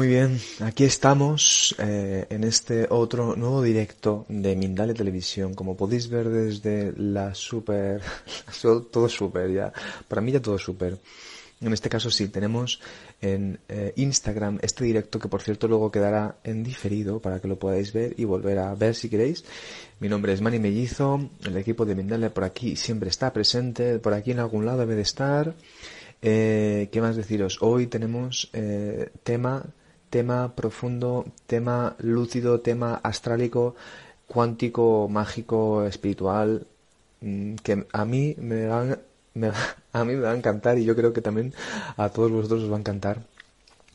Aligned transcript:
Muy 0.00 0.08
bien, 0.08 0.40
aquí 0.60 0.84
estamos 0.84 1.76
eh, 1.78 2.24
en 2.30 2.44
este 2.44 2.86
otro 2.88 3.36
nuevo 3.36 3.60
directo 3.60 4.24
de 4.30 4.56
Mindale 4.56 4.94
Televisión. 4.94 5.52
Como 5.52 5.76
podéis 5.76 6.08
ver 6.08 6.30
desde 6.30 6.94
la 6.96 7.34
super, 7.34 8.00
todo 8.90 9.10
super 9.10 9.52
ya, 9.52 9.70
para 10.08 10.22
mí 10.22 10.32
ya 10.32 10.40
todo 10.40 10.56
super. 10.56 10.96
En 11.60 11.74
este 11.74 11.90
caso 11.90 12.10
sí, 12.10 12.28
tenemos 12.28 12.80
en 13.20 13.60
eh, 13.68 13.92
Instagram 13.96 14.58
este 14.62 14.84
directo 14.84 15.18
que 15.18 15.28
por 15.28 15.42
cierto 15.42 15.68
luego 15.68 15.90
quedará 15.90 16.36
en 16.44 16.64
diferido 16.64 17.20
para 17.20 17.38
que 17.38 17.48
lo 17.48 17.58
podáis 17.58 17.92
ver 17.92 18.14
y 18.16 18.24
volver 18.24 18.58
a 18.58 18.74
ver 18.74 18.94
si 18.94 19.10
queréis. 19.10 19.44
Mi 19.98 20.08
nombre 20.08 20.32
es 20.32 20.40
Manny 20.40 20.58
Mellizo, 20.58 21.28
el 21.44 21.58
equipo 21.58 21.84
de 21.84 21.94
Mindale 21.94 22.30
por 22.30 22.44
aquí 22.44 22.74
siempre 22.74 23.10
está 23.10 23.34
presente, 23.34 23.98
por 23.98 24.14
aquí 24.14 24.30
en 24.30 24.38
algún 24.38 24.64
lado 24.64 24.78
debe 24.78 24.94
de 24.94 25.02
estar. 25.02 25.54
Eh, 26.22 26.88
¿Qué 26.90 27.02
más 27.02 27.16
deciros? 27.16 27.58
Hoy 27.60 27.86
tenemos 27.86 28.48
eh, 28.54 29.10
tema 29.22 29.66
tema 30.10 30.54
profundo, 30.54 31.24
tema 31.46 31.94
lúcido, 31.98 32.60
tema 32.60 33.00
astrálico, 33.02 33.76
cuántico, 34.26 35.08
mágico, 35.08 35.84
espiritual, 35.84 36.66
mm, 37.20 37.54
que 37.56 37.86
a 37.92 38.04
mí 38.04 38.36
me 38.38 38.66
van, 38.66 38.98
a 39.92 40.04
mí 40.04 40.14
me 40.14 40.20
va 40.20 40.32
a 40.32 40.36
encantar 40.36 40.78
y 40.78 40.84
yo 40.84 40.94
creo 40.94 41.12
que 41.12 41.22
también 41.22 41.54
a 41.96 42.08
todos 42.10 42.30
vosotros 42.30 42.64
os 42.64 42.70
va 42.72 42.76
a 42.76 42.80
encantar. 42.80 43.22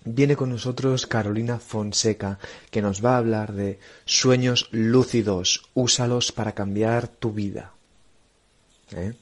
Viene 0.05 0.35
con 0.35 0.49
nosotros 0.49 1.07
Carolina 1.07 1.57
Fonseca, 1.57 2.37
que 2.69 2.81
nos 2.81 3.03
va 3.03 3.15
a 3.15 3.17
hablar 3.17 3.53
de 3.53 3.79
sueños 4.05 4.69
lúcidos, 4.71 5.69
úsalos 5.73 6.31
para 6.31 6.51
cambiar 6.51 7.07
tu 7.07 7.31
vida. 7.31 7.73
¿Eh? 8.91 9.13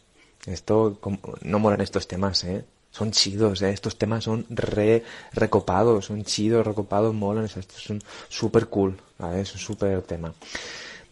Esto, 0.46 1.00
no 1.42 1.60
molan 1.60 1.80
estos 1.80 2.08
temas, 2.08 2.44
¿eh? 2.44 2.66
Son 2.94 3.12
chidos, 3.12 3.62
¿eh? 3.64 3.72
estos 3.72 3.98
temas 3.98 4.24
son 4.24 4.46
re 4.50 5.04
recopados, 5.34 6.06
son 6.06 6.24
chidos, 6.24 6.66
recopados, 6.66 7.14
molan, 7.14 7.46
estos 7.46 7.82
son 7.82 8.02
súper 8.30 8.68
cool, 8.68 8.96
¿vale? 9.18 9.42
es 9.42 9.54
un 9.54 9.60
súper 9.60 10.04
tema. 10.04 10.32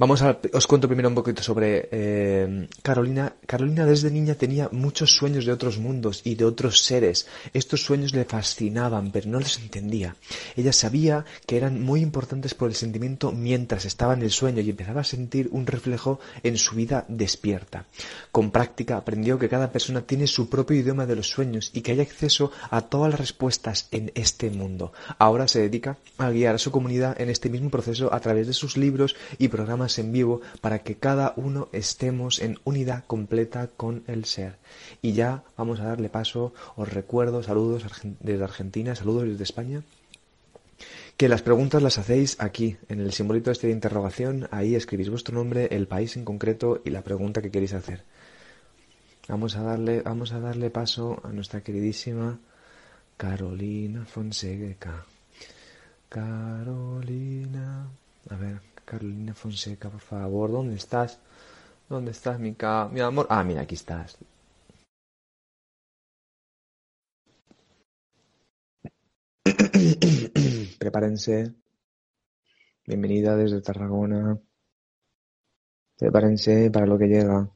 Vamos 0.01 0.23
a, 0.23 0.33
os 0.57 0.65
cuento 0.65 0.89
primero 0.89 1.13
un 1.13 1.13
poquito 1.13 1.45
sobre 1.45 1.87
eh, 1.91 2.67
Carolina. 2.81 3.35
Carolina 3.45 3.85
desde 3.85 4.09
niña 4.09 4.33
tenía 4.33 4.67
muchos 4.71 5.13
sueños 5.13 5.45
de 5.45 5.51
otros 5.53 5.77
mundos 5.77 6.21
y 6.25 6.33
de 6.33 6.43
otros 6.43 6.81
seres. 6.81 7.27
Estos 7.53 7.85
sueños 7.85 8.11
le 8.15 8.25
fascinaban, 8.25 9.11
pero 9.11 9.29
no 9.29 9.39
los 9.39 9.59
entendía. 9.59 10.15
Ella 10.57 10.73
sabía 10.73 11.23
que 11.45 11.55
eran 11.55 11.83
muy 11.83 12.01
importantes 12.01 12.55
por 12.55 12.69
el 12.69 12.73
sentimiento 12.73 13.31
mientras 13.31 13.85
estaba 13.85 14.15
en 14.15 14.23
el 14.23 14.31
sueño 14.31 14.61
y 14.61 14.71
empezaba 14.71 15.01
a 15.01 15.03
sentir 15.03 15.49
un 15.51 15.67
reflejo 15.67 16.19
en 16.41 16.57
su 16.57 16.73
vida 16.73 17.05
despierta. 17.07 17.85
Con 18.31 18.49
práctica 18.49 18.97
aprendió 18.97 19.37
que 19.37 19.49
cada 19.49 19.71
persona 19.71 20.01
tiene 20.01 20.25
su 20.25 20.49
propio 20.49 20.77
idioma 20.77 21.05
de 21.05 21.17
los 21.17 21.29
sueños 21.29 21.69
y 21.75 21.81
que 21.81 21.91
hay 21.91 21.99
acceso 21.99 22.51
a 22.71 22.81
todas 22.81 23.11
las 23.11 23.19
respuestas 23.19 23.87
en 23.91 24.11
este 24.15 24.49
mundo. 24.49 24.93
Ahora 25.19 25.47
se 25.47 25.61
dedica 25.61 25.99
a 26.17 26.31
guiar 26.31 26.55
a 26.55 26.57
su 26.57 26.71
comunidad 26.71 27.21
en 27.21 27.29
este 27.29 27.51
mismo 27.51 27.69
proceso 27.69 28.11
a 28.11 28.19
través 28.19 28.47
de 28.47 28.53
sus 28.53 28.77
libros 28.77 29.15
y 29.37 29.49
programas 29.49 29.90
en 29.99 30.11
vivo 30.11 30.41
para 30.61 30.79
que 30.79 30.95
cada 30.95 31.33
uno 31.35 31.69
estemos 31.71 32.39
en 32.39 32.57
unidad 32.63 33.03
completa 33.05 33.69
con 33.75 34.03
el 34.07 34.25
ser. 34.25 34.57
Y 35.01 35.13
ya 35.13 35.43
vamos 35.57 35.79
a 35.79 35.85
darle 35.85 36.09
paso, 36.09 36.53
os 36.75 36.91
recuerdo, 36.91 37.43
saludos 37.43 37.85
desde 38.19 38.43
Argentina, 38.43 38.95
saludos 38.95 39.27
desde 39.27 39.43
España. 39.43 39.83
Que 41.17 41.29
las 41.29 41.41
preguntas 41.41 41.83
las 41.83 41.97
hacéis 41.97 42.37
aquí, 42.39 42.77
en 42.89 42.99
el 42.99 43.13
simbolito 43.13 43.51
este 43.51 43.67
de 43.67 43.73
interrogación, 43.73 44.47
ahí 44.51 44.75
escribís 44.75 45.09
vuestro 45.09 45.35
nombre, 45.35 45.67
el 45.71 45.87
país 45.87 46.17
en 46.17 46.25
concreto 46.25 46.81
y 46.83 46.89
la 46.89 47.03
pregunta 47.03 47.41
que 47.41 47.51
queréis 47.51 47.73
hacer. 47.73 48.03
Vamos 49.27 49.55
a 49.55 49.61
darle, 49.61 50.01
vamos 50.01 50.31
a 50.33 50.39
darle 50.39 50.71
paso 50.71 51.21
a 51.23 51.29
nuestra 51.29 51.61
queridísima 51.61 52.39
Carolina 53.17 54.03
Fonseca. 54.05 55.05
Carolina. 56.09 57.87
A 58.29 58.35
ver, 58.35 58.59
Carolina 58.85 59.33
Fonseca, 59.33 59.89
por 59.89 60.01
favor, 60.01 60.51
¿dónde 60.51 60.75
estás? 60.75 61.19
¿Dónde 61.89 62.11
estás, 62.11 62.39
mi, 62.39 62.55
mi 62.91 62.99
amor? 63.01 63.27
Ah, 63.29 63.43
mira, 63.43 63.61
aquí 63.61 63.75
estás. 63.75 64.17
Prepárense. 70.79 71.53
Bienvenida 72.85 73.35
desde 73.35 73.61
Tarragona. 73.61 74.39
Prepárense 75.97 76.71
para 76.71 76.85
lo 76.85 76.97
que 76.97 77.07
llega. 77.07 77.49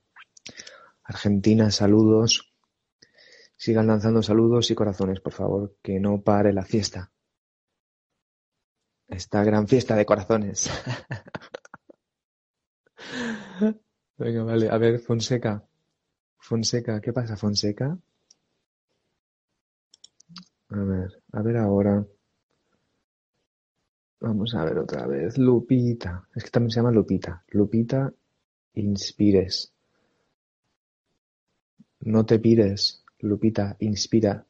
Argentina, 1.03 1.71
saludos. 1.71 2.53
Sigan 3.55 3.87
lanzando 3.87 4.21
saludos 4.21 4.69
y 4.71 4.75
corazones, 4.75 5.21
por 5.21 5.33
favor, 5.33 5.77
que 5.81 5.99
no 5.99 6.21
pare 6.21 6.53
la 6.53 6.63
fiesta 6.63 7.11
esta 9.07 9.43
gran 9.43 9.67
fiesta 9.67 9.95
de 9.95 10.05
corazones. 10.05 10.69
Venga, 14.17 14.43
vale. 14.43 14.69
A 14.69 14.77
ver, 14.77 14.99
Fonseca. 14.99 15.63
Fonseca, 16.37 17.01
¿qué 17.01 17.11
pasa, 17.13 17.35
Fonseca? 17.35 17.97
A 20.69 20.77
ver, 20.77 21.23
a 21.31 21.41
ver 21.41 21.57
ahora. 21.57 22.05
Vamos 24.19 24.55
a 24.55 24.65
ver 24.65 24.79
otra 24.79 25.05
vez. 25.07 25.37
Lupita. 25.37 26.27
Es 26.33 26.43
que 26.43 26.49
también 26.49 26.71
se 26.71 26.79
llama 26.79 26.91
Lupita. 26.91 27.43
Lupita, 27.49 28.11
inspires. 28.73 29.71
No 32.01 32.25
te 32.25 32.39
pires. 32.39 33.03
Lupita, 33.19 33.75
inspira. 33.79 34.45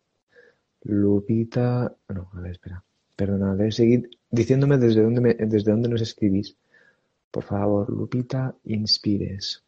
Lupita. 0.84 1.96
No, 2.10 2.30
a 2.34 2.40
ver, 2.42 2.52
espera. 2.52 2.84
Perdona, 3.16 3.56
debes 3.56 3.76
seguir 3.76 4.10
diciéndome 4.30 4.78
desde 4.78 5.02
dónde, 5.04 5.22
me, 5.22 5.34
desde 5.34 5.72
dónde 5.72 5.90
nos 5.90 6.02
escribís. 6.02 6.56
Por 7.32 7.44
favor, 7.44 7.90
Lupita, 7.90 8.56
inspires. 8.64 9.64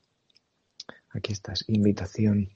Aquí 1.09 1.34
estás, 1.34 1.63
invitación. 1.68 2.50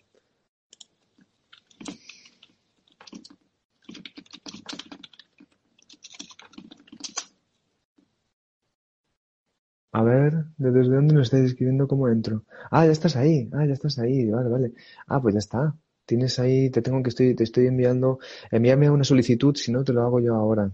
A 9.93 10.03
ver, 10.03 10.45
¿desde 10.57 10.95
dónde 10.95 11.13
nos 11.13 11.27
estáis 11.27 11.45
escribiendo? 11.45 11.87
¿Cómo 11.87 12.07
entro? 12.07 12.43
Ah, 12.71 12.85
ya 12.85 12.91
estás 12.91 13.15
ahí. 13.15 13.49
Ah, 13.53 13.65
ya 13.65 13.73
estás 13.73 13.99
ahí. 13.99 14.29
Vale, 14.29 14.49
vale. 14.49 14.73
Ah, 15.07 15.21
pues 15.21 15.33
ya 15.35 15.39
está. 15.39 15.75
Tienes 16.05 16.39
ahí, 16.39 16.69
te 16.69 16.81
tengo 16.81 17.01
que 17.03 17.09
estoy, 17.09 17.35
te 17.35 17.43
estoy 17.43 17.67
enviando. 17.67 18.19
Envíame 18.51 18.89
una 18.89 19.03
solicitud, 19.03 19.55
si 19.55 19.71
no 19.71 19.83
te 19.83 19.93
lo 19.93 20.01
hago 20.03 20.19
yo 20.19 20.35
ahora. 20.35 20.71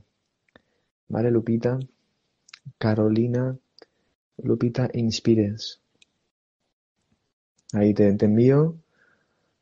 Vale, 1.07 1.31
Lupita. 1.31 1.79
Carolina. 2.77 3.57
Lupita 4.37 4.89
Inspires. 4.93 5.79
Ahí 7.73 7.93
te, 7.93 8.07
envío. 8.07 8.75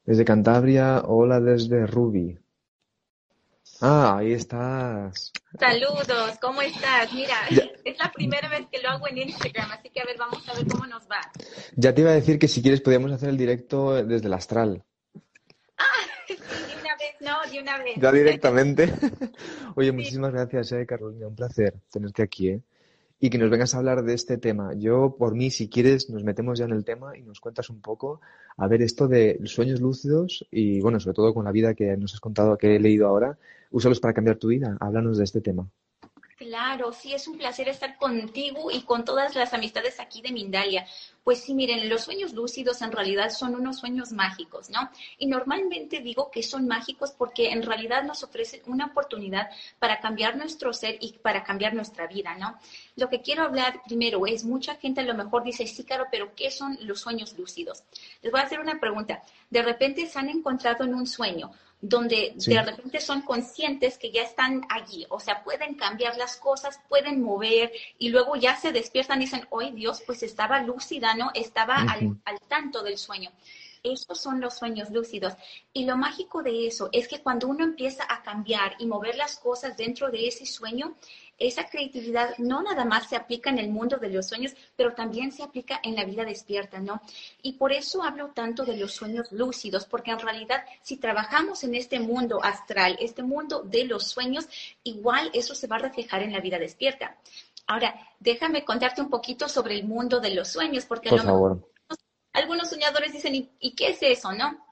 Desde 0.06 0.26
Cantabria, 0.26 1.02
hola 1.06 1.40
desde 1.40 1.88
Ruby. 1.88 2.38
Ah, 3.82 4.18
ahí 4.18 4.34
estás. 4.34 5.32
Saludos, 5.60 6.38
¿cómo 6.40 6.62
estás? 6.62 7.12
Mira, 7.14 7.36
es 7.84 7.98
la 7.98 8.12
primera 8.12 8.48
vez 8.48 8.68
que 8.72 8.82
lo 8.82 8.90
hago 8.90 9.08
en 9.08 9.18
Instagram, 9.18 9.72
así 9.72 9.90
que 9.90 10.02
a 10.02 10.06
ver, 10.06 10.18
vamos 10.18 10.48
a 10.48 10.54
ver 10.54 10.68
cómo 10.68 10.86
nos 10.86 11.04
va. 11.04 11.20
Ya 11.76 11.94
te 11.94 12.02
iba 12.02 12.12
a 12.12 12.16
decir 12.16 12.38
que 12.38 12.48
si 12.48 12.62
quieres 12.62 12.82
podíamos 12.82 13.12
hacer 13.12 13.30
el 13.30 13.38
directo 13.38 14.04
desde 14.04 14.28
el 14.28 14.34
astral. 14.34 14.84
Una 17.62 17.78
vez. 17.78 17.96
Ya 17.98 18.12
directamente. 18.12 18.94
Oye, 19.76 19.92
muchísimas 19.92 20.32
gracias, 20.32 20.72
eh, 20.72 20.86
Carolina. 20.86 21.28
Un 21.28 21.36
placer 21.36 21.76
tenerte 21.90 22.24
aquí, 22.24 22.50
¿eh? 22.50 22.62
Y 23.20 23.30
que 23.30 23.38
nos 23.38 23.50
vengas 23.50 23.74
a 23.74 23.78
hablar 23.78 24.04
de 24.04 24.14
este 24.14 24.38
tema. 24.38 24.74
Yo, 24.76 25.16
por 25.18 25.36
mí, 25.36 25.50
si 25.50 25.70
quieres, 25.70 26.10
nos 26.10 26.24
metemos 26.24 26.60
ya 26.60 26.66
en 26.66 26.72
el 26.72 26.84
tema 26.84 27.18
y 27.18 27.22
nos 27.22 27.40
cuentas 27.40 27.70
un 27.70 27.82
poco, 27.82 28.20
a 28.58 28.68
ver, 28.68 28.82
esto 28.82 29.08
de 29.08 29.40
sueños 29.46 29.80
lúcidos 29.80 30.46
y, 30.52 30.82
bueno, 30.82 31.00
sobre 31.00 31.16
todo 31.16 31.34
con 31.34 31.46
la 31.46 31.52
vida 31.52 31.74
que 31.74 31.96
nos 31.98 32.14
has 32.14 32.20
contado, 32.20 32.58
que 32.58 32.76
he 32.76 32.80
leído 32.80 33.08
ahora, 33.08 33.38
úsalos 33.72 34.02
para 34.02 34.14
cambiar 34.14 34.36
tu 34.36 34.50
vida. 34.50 34.78
Háblanos 34.80 35.18
de 35.18 35.24
este 35.24 35.40
tema. 35.40 35.70
Claro, 36.38 36.92
sí, 36.92 37.14
es 37.14 37.30
un 37.30 37.38
placer 37.38 37.70
estar 37.70 37.96
contigo 37.96 38.70
y 38.70 38.82
con 38.82 39.06
todas 39.06 39.36
las 39.36 39.54
amistades 39.54 40.02
aquí 40.02 40.22
de 40.22 40.34
Mindalia. 40.34 40.86
Pues 41.24 41.40
sí, 41.40 41.54
miren, 41.54 41.88
los 41.88 42.04
sueños 42.04 42.34
lúcidos 42.34 42.82
en 42.82 42.92
realidad 42.92 43.30
son 43.30 43.56
unos 43.56 43.80
sueños 43.80 44.12
mágicos, 44.12 44.70
¿no? 44.70 44.90
Y 45.18 45.28
normalmente 45.28 46.02
digo 46.02 46.30
que 46.30 46.44
son 46.44 46.68
mágicos 46.68 47.14
porque 47.18 47.52
en 47.52 47.64
realidad 47.64 48.04
nos 48.04 48.22
ofrecen 48.22 48.60
una 48.66 48.88
oportunidad 48.88 49.50
para 49.80 50.02
cambiar 50.02 50.36
nuestro 50.36 50.74
ser 50.74 50.98
y 51.00 51.14
para 51.14 51.42
cambiar 51.42 51.74
nuestra 51.74 52.06
vida, 52.06 52.36
¿no? 52.36 52.60
Lo 52.98 53.08
que 53.08 53.22
quiero 53.22 53.44
hablar 53.44 53.82
primero 53.86 54.28
es, 54.28 54.44
mucha 54.44 54.76
gente 54.76 55.00
a 55.00 55.06
lo 55.06 55.16
mejor 55.16 55.42
dice, 55.42 55.66
sí, 55.66 55.86
claro, 55.86 56.08
pero 56.12 56.36
¿qué 56.36 56.52
son 56.52 56.78
los 56.82 57.00
sueños 57.00 57.38
lúcidos? 57.38 57.86
Les 58.22 58.30
voy 58.30 58.42
a 58.42 58.44
hacer 58.44 58.60
una 58.60 58.78
pregunta. 58.82 59.24
De 59.50 59.62
repente 59.62 60.06
se 60.06 60.20
han 60.20 60.28
encontrado 60.28 60.84
en 60.84 60.96
un 60.96 61.08
sueño 61.08 61.54
donde 61.82 62.34
de 62.36 62.62
repente 62.62 63.00
son 63.00 63.22
conscientes 63.22 63.98
que 63.98 64.12
ya 64.12 64.24
están 64.24 64.66
allí, 64.70 65.06
o 65.10 65.20
sea, 65.20 65.44
pueden 65.44 65.76
cambiar 65.76 66.18
las 66.18 66.38
cosas, 66.38 66.80
pueden 66.90 67.22
mover 67.22 67.72
y 68.00 68.10
luego 68.10 68.36
ya 68.36 68.56
se 68.56 68.72
despiertan 68.72 69.22
y 69.22 69.26
dicen, 69.26 69.46
hoy 69.50 69.72
Dios, 69.72 70.02
pues 70.06 70.24
estaba 70.24 70.62
lúcida, 70.62 71.14
¿no? 71.16 71.32
Estaba 71.34 71.76
al, 71.76 72.18
al 72.26 72.40
tanto 72.48 72.82
del 72.82 72.98
sueño. 72.98 73.32
Esos 73.84 74.20
son 74.20 74.42
los 74.42 74.56
sueños 74.56 74.90
lúcidos. 74.90 75.34
Y 75.72 75.86
lo 75.86 75.96
mágico 75.96 76.42
de 76.42 76.66
eso 76.66 76.90
es 76.92 77.08
que 77.08 77.22
cuando 77.22 77.48
uno 77.48 77.64
empieza 77.64 78.04
a 78.10 78.24
cambiar 78.24 78.76
y 78.80 78.88
mover 78.88 79.16
las 79.16 79.38
cosas 79.38 79.78
dentro 79.78 80.10
de 80.10 80.28
ese 80.28 80.48
sueño, 80.48 80.96
esa 81.38 81.68
creatividad 81.68 82.38
no 82.38 82.64
nada 82.64 82.86
más 82.86 83.10
se 83.10 83.16
aplica 83.16 83.50
en 83.50 83.60
el 83.60 83.70
mundo 83.70 83.98
de 83.98 84.10
los 84.10 84.28
sueños, 84.28 84.54
pero 84.76 84.94
también 84.94 85.32
se 85.32 85.44
aplica 85.44 85.80
en 85.84 85.96
la 85.96 86.06
vida 86.06 86.24
despierta, 86.24 86.80
¿no? 86.80 87.02
Y 87.42 87.54
por 87.54 87.74
eso 87.74 88.04
hablo 88.04 88.30
tanto 88.30 88.64
de 88.64 88.78
los 88.78 88.94
sueños 88.94 89.32
lúcidos, 89.32 89.86
porque 89.86 90.12
en 90.12 90.20
realidad 90.20 90.64
si 90.82 90.98
trabajamos 90.98 91.64
en 91.64 91.76
este 91.76 92.00
mundo 92.00 92.44
astral, 92.44 92.98
este 93.00 93.24
mundo 93.24 93.64
de 93.64 93.86
los 93.86 94.08
sueños, 94.08 94.48
igual 94.84 95.30
eso 95.34 95.56
se 95.56 95.68
va 95.68 95.76
a 95.78 95.80
reflejar 95.80 96.24
en 96.24 96.32
la 96.32 96.40
vida 96.40 96.58
despierta. 96.58 97.18
Ahora, 97.68 97.96
déjame 98.20 98.64
contarte 98.64 99.02
un 99.02 99.10
poquito 99.10 99.50
sobre 99.50 99.76
el 99.76 99.86
mundo 99.86 100.20
de 100.20 100.36
los 100.36 100.50
sueños, 100.50 100.86
porque 100.86 101.10
por 101.10 101.24
favor 101.24 101.75
algunos 102.36 102.70
soñadores 102.70 103.14
dicen, 103.14 103.50
¿y, 103.60 103.72
qué 103.76 103.90
es 103.90 103.98
eso, 104.02 104.32
no? 104.34 104.66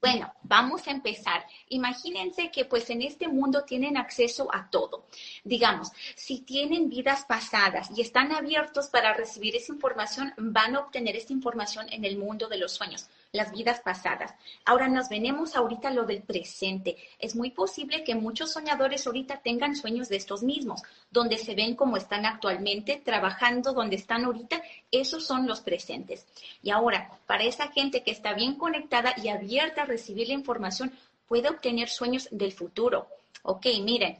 Bueno, 0.00 0.32
vamos 0.42 0.88
a 0.88 0.90
empezar. 0.90 1.44
Imagínense 1.68 2.50
que 2.50 2.64
pues 2.64 2.88
en 2.88 3.02
este 3.02 3.28
mundo 3.28 3.64
tienen 3.64 3.98
acceso 3.98 4.48
a 4.52 4.70
todo. 4.70 5.06
Digamos, 5.44 5.92
si 6.16 6.40
tienen 6.40 6.88
vidas 6.88 7.26
pasadas 7.26 7.90
y 7.94 8.00
están 8.00 8.32
abiertos 8.32 8.88
para 8.88 9.12
recibir 9.12 9.54
esa 9.54 9.72
información, 9.72 10.32
van 10.38 10.76
a 10.76 10.80
obtener 10.80 11.14
esta 11.14 11.34
información 11.34 11.86
en 11.90 12.04
el 12.06 12.16
mundo 12.16 12.48
de 12.48 12.56
los 12.56 12.72
sueños 12.72 13.08
las 13.34 13.50
vidas 13.50 13.80
pasadas. 13.80 14.32
Ahora 14.64 14.88
nos 14.88 15.08
venemos 15.08 15.56
ahorita 15.56 15.90
lo 15.90 16.04
del 16.04 16.22
presente. 16.22 16.96
Es 17.18 17.34
muy 17.34 17.50
posible 17.50 18.04
que 18.04 18.14
muchos 18.14 18.52
soñadores 18.52 19.06
ahorita 19.06 19.38
tengan 19.38 19.74
sueños 19.74 20.08
de 20.08 20.16
estos 20.16 20.44
mismos, 20.44 20.82
donde 21.10 21.36
se 21.36 21.56
ven 21.56 21.74
como 21.74 21.96
están 21.96 22.26
actualmente, 22.26 23.02
trabajando 23.04 23.72
donde 23.72 23.96
están 23.96 24.24
ahorita. 24.24 24.62
Esos 24.92 25.26
son 25.26 25.48
los 25.48 25.60
presentes. 25.60 26.26
Y 26.62 26.70
ahora, 26.70 27.10
para 27.26 27.42
esa 27.42 27.72
gente 27.72 28.04
que 28.04 28.12
está 28.12 28.34
bien 28.34 28.54
conectada 28.54 29.14
y 29.16 29.28
abierta 29.28 29.82
a 29.82 29.86
recibir 29.86 30.28
la 30.28 30.34
información, 30.34 30.92
puede 31.26 31.48
obtener 31.48 31.88
sueños 31.88 32.28
del 32.30 32.52
futuro. 32.52 33.08
Ok, 33.46 33.66
miren, 33.82 34.16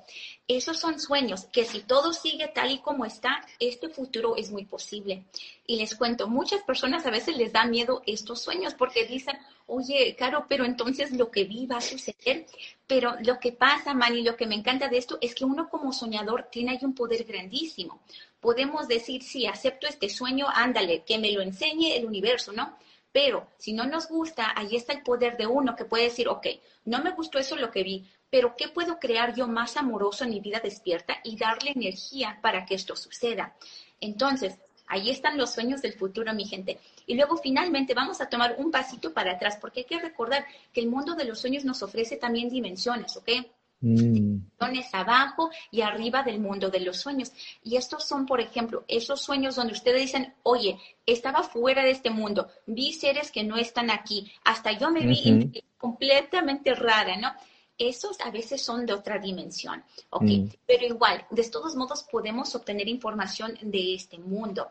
esos 0.47 0.79
son 0.79 1.01
sueños 1.01 1.47
que 1.47 1.65
si 1.65 1.81
todo 1.81 2.13
sigue 2.13 2.49
tal 2.49 2.71
y 2.71 2.81
como 2.81 3.07
está, 3.07 3.43
este 3.59 3.89
futuro 3.89 4.37
es 4.37 4.51
muy 4.51 4.67
posible. 4.67 5.25
Y 5.67 5.77
les 5.77 5.95
cuento, 5.95 6.29
muchas 6.29 6.63
personas 6.63 7.07
a 7.07 7.11
veces 7.11 7.39
les 7.39 7.51
da 7.51 7.65
miedo 7.65 8.03
estos 8.05 8.43
sueños 8.43 8.75
porque 8.75 9.07
dicen, 9.07 9.39
oye, 9.67 10.15
Caro, 10.15 10.45
pero 10.47 10.67
entonces 10.67 11.11
lo 11.13 11.31
que 11.31 11.45
vi 11.45 11.65
va 11.65 11.79
a 11.79 11.81
suceder. 11.81 12.45
Pero 12.87 13.15
lo 13.25 13.41
que 13.41 13.53
pasa, 13.53 13.95
Manny, 13.95 14.23
lo 14.23 14.37
que 14.37 14.47
me 14.47 14.57
encanta 14.57 14.89
de 14.89 14.99
esto 14.99 15.17
es 15.23 15.35
que 15.35 15.47
uno 15.47 15.71
como 15.71 15.95
soñador 15.95 16.49
tiene 16.53 16.73
ahí 16.73 16.81
un 16.83 16.95
poder 16.95 17.25
grandísimo. 17.25 18.03
Podemos 18.41 18.89
decir, 18.89 19.23
sí, 19.23 19.47
acepto 19.47 19.87
este 19.87 20.11
sueño, 20.11 20.49
ándale, 20.53 21.03
que 21.03 21.17
me 21.17 21.33
lo 21.33 21.41
enseñe 21.41 21.97
el 21.97 22.05
universo, 22.05 22.53
¿no? 22.53 22.77
Pero 23.11 23.47
si 23.57 23.73
no 23.73 23.87
nos 23.87 24.09
gusta, 24.09 24.53
ahí 24.55 24.75
está 24.75 24.93
el 24.93 25.03
poder 25.03 25.37
de 25.37 25.47
uno 25.47 25.77
que 25.77 25.85
puede 25.85 26.05
decir, 26.05 26.29
ok, 26.29 26.47
no 26.85 27.01
me 27.01 27.13
gustó 27.13 27.39
eso 27.39 27.55
lo 27.55 27.71
que 27.71 27.85
vi, 27.85 28.11
pero 28.35 28.57
¿qué 28.57 28.67
puedo 28.67 28.99
crear 28.99 29.33
yo 29.33 29.47
más 29.47 29.77
amoroso 29.77 30.25
en 30.25 30.31
mi 30.31 30.41
vida 30.41 30.59
despierta 30.59 31.19
y 31.23 31.37
darle 31.37 31.71
energía 31.71 32.41
para 32.43 32.67
que 32.67 32.75
esto 32.75 32.97
suceda? 32.97 33.55
Entonces, 34.01 34.59
ahí 34.89 35.09
están 35.09 35.39
los 35.39 35.53
sueños 35.53 35.83
del 35.83 35.93
futuro, 35.93 36.35
mi 36.35 36.45
gente. 36.45 36.81
Y 37.07 37.15
luego 37.15 37.37
finalmente 37.37 37.95
vamos 37.95 38.21
a 38.21 38.29
tomar 38.29 38.57
un 38.59 38.73
pasito 38.73 39.15
para 39.15 39.35
atrás, 39.35 39.57
porque 39.61 39.83
hay 39.83 39.87
que 39.87 40.01
recordar 40.01 40.45
que 40.73 40.81
el 40.81 40.89
mundo 40.89 41.15
de 41.15 41.27
los 41.27 41.39
sueños 41.39 41.65
nos 41.65 41.81
ofrece 41.85 42.17
también 42.17 42.49
dimensiones, 42.49 43.17
¿ok? 43.17 43.31
Mm. 43.79 43.95
Dimensiones 43.95 44.93
abajo 44.93 45.51
y 45.71 45.83
arriba 45.83 46.25
del 46.25 46.41
mundo 46.41 46.71
de 46.71 46.81
los 46.81 46.97
sueños. 46.97 47.31
Y 47.63 47.77
estos 47.77 48.03
son, 48.03 48.27
por 48.27 48.41
ejemplo, 48.41 48.85
esos 48.89 49.21
sueños 49.23 49.55
donde 49.55 49.75
ustedes 49.75 50.01
dicen, 50.01 50.35
oye, 50.43 50.77
estaba 51.07 51.45
fuera 51.45 51.85
de 51.85 51.93
este 51.93 52.11
mundo, 52.11 52.49
vi 52.67 52.95
seres 52.95 53.31
que 53.31 53.45
no 53.45 53.57
están 53.59 53.93
aquí, 53.93 54.33
hasta 54.43 54.73
yo 54.73 54.91
me 54.91 55.07
vi 55.07 55.63
completamente 55.79 56.75
rara, 56.75 57.17
¿no? 57.17 57.33
Esos 57.79 58.21
a 58.21 58.31
veces 58.31 58.63
son 58.63 58.87
de 58.87 58.93
otra 58.93 59.19
dimensión, 59.19 59.83
¿ok? 60.11 60.23
Mm. 60.23 60.49
Pero 60.67 60.87
igual, 60.87 61.27
de 61.31 61.49
todos 61.51 61.75
modos 61.75 62.05
podemos 62.05 62.55
obtener 62.55 62.89
información 62.89 63.59
de 63.63 63.95
este 63.95 64.19
mundo. 64.19 64.71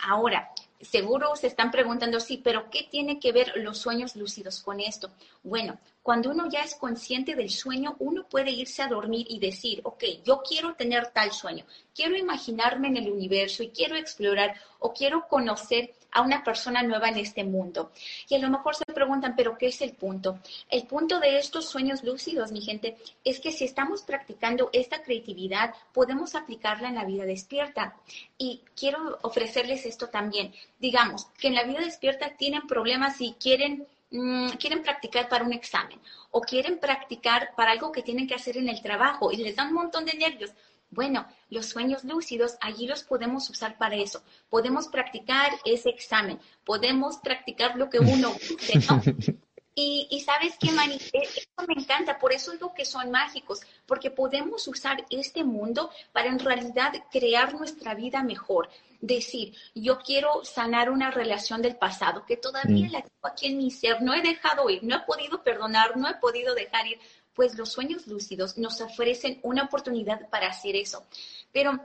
Ahora, 0.00 0.50
seguro 0.80 1.34
se 1.36 1.48
están 1.48 1.70
preguntando, 1.70 2.20
sí, 2.20 2.40
pero 2.42 2.70
¿qué 2.70 2.86
tiene 2.90 3.18
que 3.18 3.32
ver 3.32 3.52
los 3.56 3.78
sueños 3.78 4.16
lúcidos 4.16 4.60
con 4.60 4.80
esto? 4.80 5.10
Bueno, 5.42 5.78
cuando 6.02 6.30
uno 6.30 6.48
ya 6.48 6.60
es 6.60 6.74
consciente 6.74 7.34
del 7.34 7.50
sueño, 7.50 7.96
uno 7.98 8.26
puede 8.28 8.50
irse 8.50 8.82
a 8.82 8.88
dormir 8.88 9.26
y 9.28 9.38
decir, 9.38 9.80
ok, 9.84 10.04
yo 10.24 10.42
quiero 10.42 10.74
tener 10.74 11.08
tal 11.08 11.32
sueño, 11.32 11.66
quiero 11.94 12.16
imaginarme 12.16 12.88
en 12.88 12.96
el 12.96 13.10
universo 13.10 13.62
y 13.62 13.70
quiero 13.70 13.96
explorar 13.96 14.54
o 14.78 14.92
quiero 14.92 15.26
conocer 15.28 15.94
a 16.12 16.22
una 16.22 16.42
persona 16.42 16.82
nueva 16.82 17.08
en 17.08 17.18
este 17.18 17.44
mundo. 17.44 17.92
Y 18.28 18.34
a 18.34 18.38
lo 18.38 18.50
mejor 18.50 18.74
se 18.74 18.84
preguntan, 18.84 19.34
pero 19.36 19.56
¿qué 19.58 19.66
es 19.66 19.80
el 19.82 19.92
punto? 19.92 20.38
El 20.70 20.86
punto 20.86 21.20
de 21.20 21.38
estos 21.38 21.68
sueños 21.68 22.02
lúcidos, 22.02 22.52
mi 22.52 22.60
gente, 22.60 22.96
es 23.24 23.40
que 23.40 23.52
si 23.52 23.64
estamos 23.64 24.02
practicando 24.02 24.70
esta 24.72 25.02
creatividad, 25.02 25.74
podemos 25.92 26.34
aplicarla 26.34 26.88
en 26.88 26.94
la 26.94 27.04
vida 27.04 27.24
despierta. 27.24 27.96
Y 28.36 28.62
quiero 28.76 29.18
ofrecerles 29.22 29.86
esto 29.86 30.08
también. 30.08 30.52
Digamos 30.78 31.26
que 31.38 31.48
en 31.48 31.54
la 31.54 31.64
vida 31.64 31.80
despierta 31.80 32.36
tienen 32.36 32.66
problemas 32.66 33.20
y 33.20 33.34
quieren 33.34 33.86
Mm, 34.10 34.52
quieren 34.58 34.82
practicar 34.82 35.28
para 35.28 35.44
un 35.44 35.52
examen 35.52 36.00
o 36.30 36.40
quieren 36.40 36.78
practicar 36.78 37.50
para 37.54 37.72
algo 37.72 37.92
que 37.92 38.02
tienen 38.02 38.26
que 38.26 38.34
hacer 38.34 38.56
en 38.56 38.70
el 38.70 38.80
trabajo 38.80 39.30
y 39.30 39.36
les 39.36 39.54
dan 39.54 39.68
un 39.68 39.74
montón 39.74 40.06
de 40.06 40.14
nervios. 40.14 40.50
Bueno, 40.90 41.26
los 41.50 41.66
sueños 41.66 42.04
lúcidos 42.04 42.56
allí 42.60 42.86
los 42.86 43.02
podemos 43.02 43.48
usar 43.50 43.76
para 43.76 43.96
eso. 43.96 44.22
Podemos 44.48 44.88
practicar 44.88 45.52
ese 45.64 45.90
examen, 45.90 46.40
podemos 46.64 47.18
practicar 47.18 47.76
lo 47.76 47.90
que 47.90 47.98
uno 47.98 48.32
guste, 48.32 48.78
¿no? 48.88 49.02
Y, 49.80 50.20
sabes 50.26 50.56
qué, 50.58 50.72
Mani, 50.72 50.96
e, 50.96 51.22
eso 51.22 51.66
me 51.68 51.74
encanta, 51.80 52.18
por 52.18 52.32
eso 52.32 52.50
digo 52.50 52.74
que 52.74 52.84
son 52.84 53.12
mágicos, 53.12 53.60
porque 53.86 54.10
podemos 54.10 54.66
usar 54.66 55.04
este 55.08 55.44
mundo 55.44 55.92
para 56.10 56.30
en 56.30 56.40
realidad 56.40 56.94
crear 57.12 57.54
nuestra 57.54 57.94
vida 57.94 58.24
mejor. 58.24 58.68
Decir, 59.00 59.54
yo 59.76 60.00
quiero 60.00 60.44
sanar 60.44 60.90
una 60.90 61.12
relación 61.12 61.62
del 61.62 61.76
pasado 61.76 62.26
que 62.26 62.36
todavía 62.36 62.88
mm. 62.88 62.90
la 62.90 63.02
tengo 63.02 63.26
aquí 63.32 63.46
en 63.46 63.58
mi 63.58 63.70
ser, 63.70 64.02
no 64.02 64.14
he 64.14 64.20
dejado 64.20 64.68
ir, 64.68 64.82
no 64.82 64.96
he 64.96 65.00
podido 65.02 65.44
perdonar, 65.44 65.96
no 65.96 66.08
he 66.08 66.14
podido 66.14 66.56
dejar 66.56 66.84
ir. 66.88 66.98
Pues 67.38 67.56
los 67.56 67.70
sueños 67.70 68.08
lúcidos 68.08 68.58
nos 68.58 68.80
ofrecen 68.80 69.38
una 69.44 69.62
oportunidad 69.62 70.28
para 70.28 70.48
hacer 70.48 70.74
eso. 70.74 71.06
Pero 71.52 71.78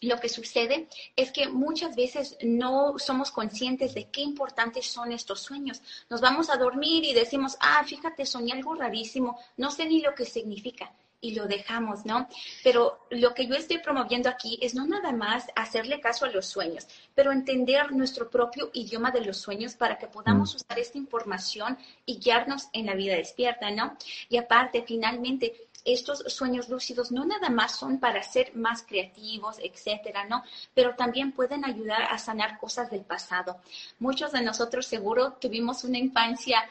lo 0.00 0.20
que 0.20 0.28
sucede 0.28 0.88
es 1.16 1.32
que 1.32 1.48
muchas 1.48 1.96
veces 1.96 2.36
no 2.40 3.00
somos 3.00 3.32
conscientes 3.32 3.94
de 3.94 4.10
qué 4.10 4.20
importantes 4.20 4.86
son 4.86 5.10
estos 5.10 5.40
sueños. 5.40 5.82
Nos 6.08 6.20
vamos 6.20 6.50
a 6.50 6.56
dormir 6.56 7.04
y 7.04 7.14
decimos, 7.14 7.56
ah, 7.58 7.82
fíjate, 7.84 8.24
soñé 8.24 8.52
algo 8.52 8.76
rarísimo, 8.76 9.40
no 9.56 9.72
sé 9.72 9.86
ni 9.86 10.02
lo 10.02 10.14
que 10.14 10.24
significa 10.24 10.94
y 11.22 11.34
lo 11.34 11.46
dejamos, 11.46 12.04
¿no? 12.04 12.28
Pero 12.62 13.06
lo 13.08 13.32
que 13.32 13.46
yo 13.46 13.54
estoy 13.54 13.78
promoviendo 13.78 14.28
aquí 14.28 14.58
es 14.60 14.74
no 14.74 14.86
nada 14.86 15.12
más 15.12 15.46
hacerle 15.54 16.00
caso 16.00 16.26
a 16.26 16.30
los 16.30 16.46
sueños, 16.46 16.86
pero 17.14 17.32
entender 17.32 17.92
nuestro 17.92 18.28
propio 18.28 18.70
idioma 18.74 19.12
de 19.12 19.22
los 19.22 19.38
sueños 19.38 19.74
para 19.74 19.96
que 19.98 20.08
podamos 20.08 20.52
mm. 20.52 20.56
usar 20.56 20.78
esta 20.78 20.98
información 20.98 21.78
y 22.04 22.18
guiarnos 22.18 22.68
en 22.72 22.86
la 22.86 22.94
vida 22.94 23.14
despierta, 23.14 23.70
¿no? 23.70 23.96
Y 24.28 24.36
aparte, 24.36 24.82
finalmente, 24.86 25.68
estos 25.84 26.24
sueños 26.26 26.68
lúcidos 26.68 27.12
no 27.12 27.24
nada 27.24 27.50
más 27.50 27.76
son 27.76 27.98
para 27.98 28.22
ser 28.22 28.54
más 28.56 28.82
creativos, 28.82 29.58
etcétera, 29.62 30.24
¿no? 30.24 30.42
Pero 30.74 30.94
también 30.96 31.32
pueden 31.32 31.64
ayudar 31.64 32.02
a 32.02 32.18
sanar 32.18 32.58
cosas 32.58 32.90
del 32.90 33.02
pasado. 33.02 33.60
Muchos 34.00 34.32
de 34.32 34.42
nosotros 34.42 34.86
seguro 34.86 35.34
tuvimos 35.40 35.84
una 35.84 35.98
infancia 35.98 36.68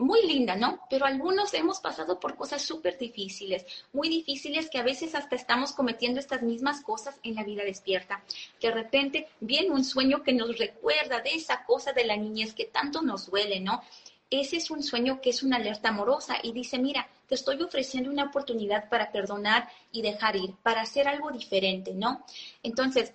muy 0.00 0.26
linda, 0.26 0.56
¿no? 0.56 0.80
Pero 0.88 1.06
algunos 1.06 1.54
hemos 1.54 1.80
pasado 1.80 2.18
por 2.18 2.36
cosas 2.36 2.62
súper 2.62 2.98
difíciles, 2.98 3.64
muy 3.92 4.08
difíciles 4.08 4.68
que 4.70 4.78
a 4.78 4.82
veces 4.82 5.14
hasta 5.14 5.36
estamos 5.36 5.72
cometiendo 5.72 6.18
estas 6.18 6.42
mismas 6.42 6.82
cosas 6.82 7.20
en 7.22 7.34
la 7.34 7.44
vida 7.44 7.62
despierta. 7.62 8.22
Que 8.58 8.68
de 8.68 8.74
repente 8.74 9.28
viene 9.40 9.70
un 9.70 9.84
sueño 9.84 10.22
que 10.22 10.32
nos 10.32 10.58
recuerda 10.58 11.20
de 11.20 11.34
esa 11.34 11.64
cosa 11.64 11.92
de 11.92 12.04
la 12.04 12.16
niñez 12.16 12.54
que 12.54 12.64
tanto 12.64 13.02
nos 13.02 13.30
duele, 13.30 13.60
¿no? 13.60 13.82
ese 14.30 14.58
es 14.58 14.70
un 14.70 14.82
sueño 14.82 15.20
que 15.20 15.30
es 15.30 15.42
una 15.42 15.56
alerta 15.56 15.88
amorosa 15.88 16.36
y 16.40 16.52
dice, 16.52 16.78
mira, 16.78 17.08
te 17.26 17.34
estoy 17.34 17.60
ofreciendo 17.62 18.10
una 18.10 18.24
oportunidad 18.24 18.88
para 18.88 19.10
perdonar 19.10 19.68
y 19.90 20.02
dejar 20.02 20.36
ir, 20.36 20.54
para 20.62 20.82
hacer 20.82 21.08
algo 21.08 21.32
diferente, 21.32 21.92
¿no? 21.94 22.24
Entonces, 22.62 23.12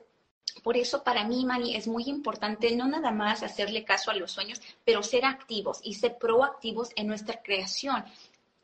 por 0.65 0.77
eso 0.77 1.03
para 1.03 1.25
mí, 1.25 1.45
Mani, 1.45 1.75
es 1.75 1.87
muy 1.87 2.05
importante 2.07 2.75
no 2.75 2.87
nada 2.87 3.11
más 3.11 3.43
hacerle 3.43 3.83
caso 3.83 4.09
a 4.09 4.15
los 4.15 4.31
sueños, 4.31 4.59
pero 4.83 5.03
ser 5.03 5.23
activos 5.23 5.79
y 5.83 5.93
ser 5.93 6.17
proactivos 6.17 6.89
en 6.95 7.05
nuestra 7.05 7.43
creación 7.43 8.03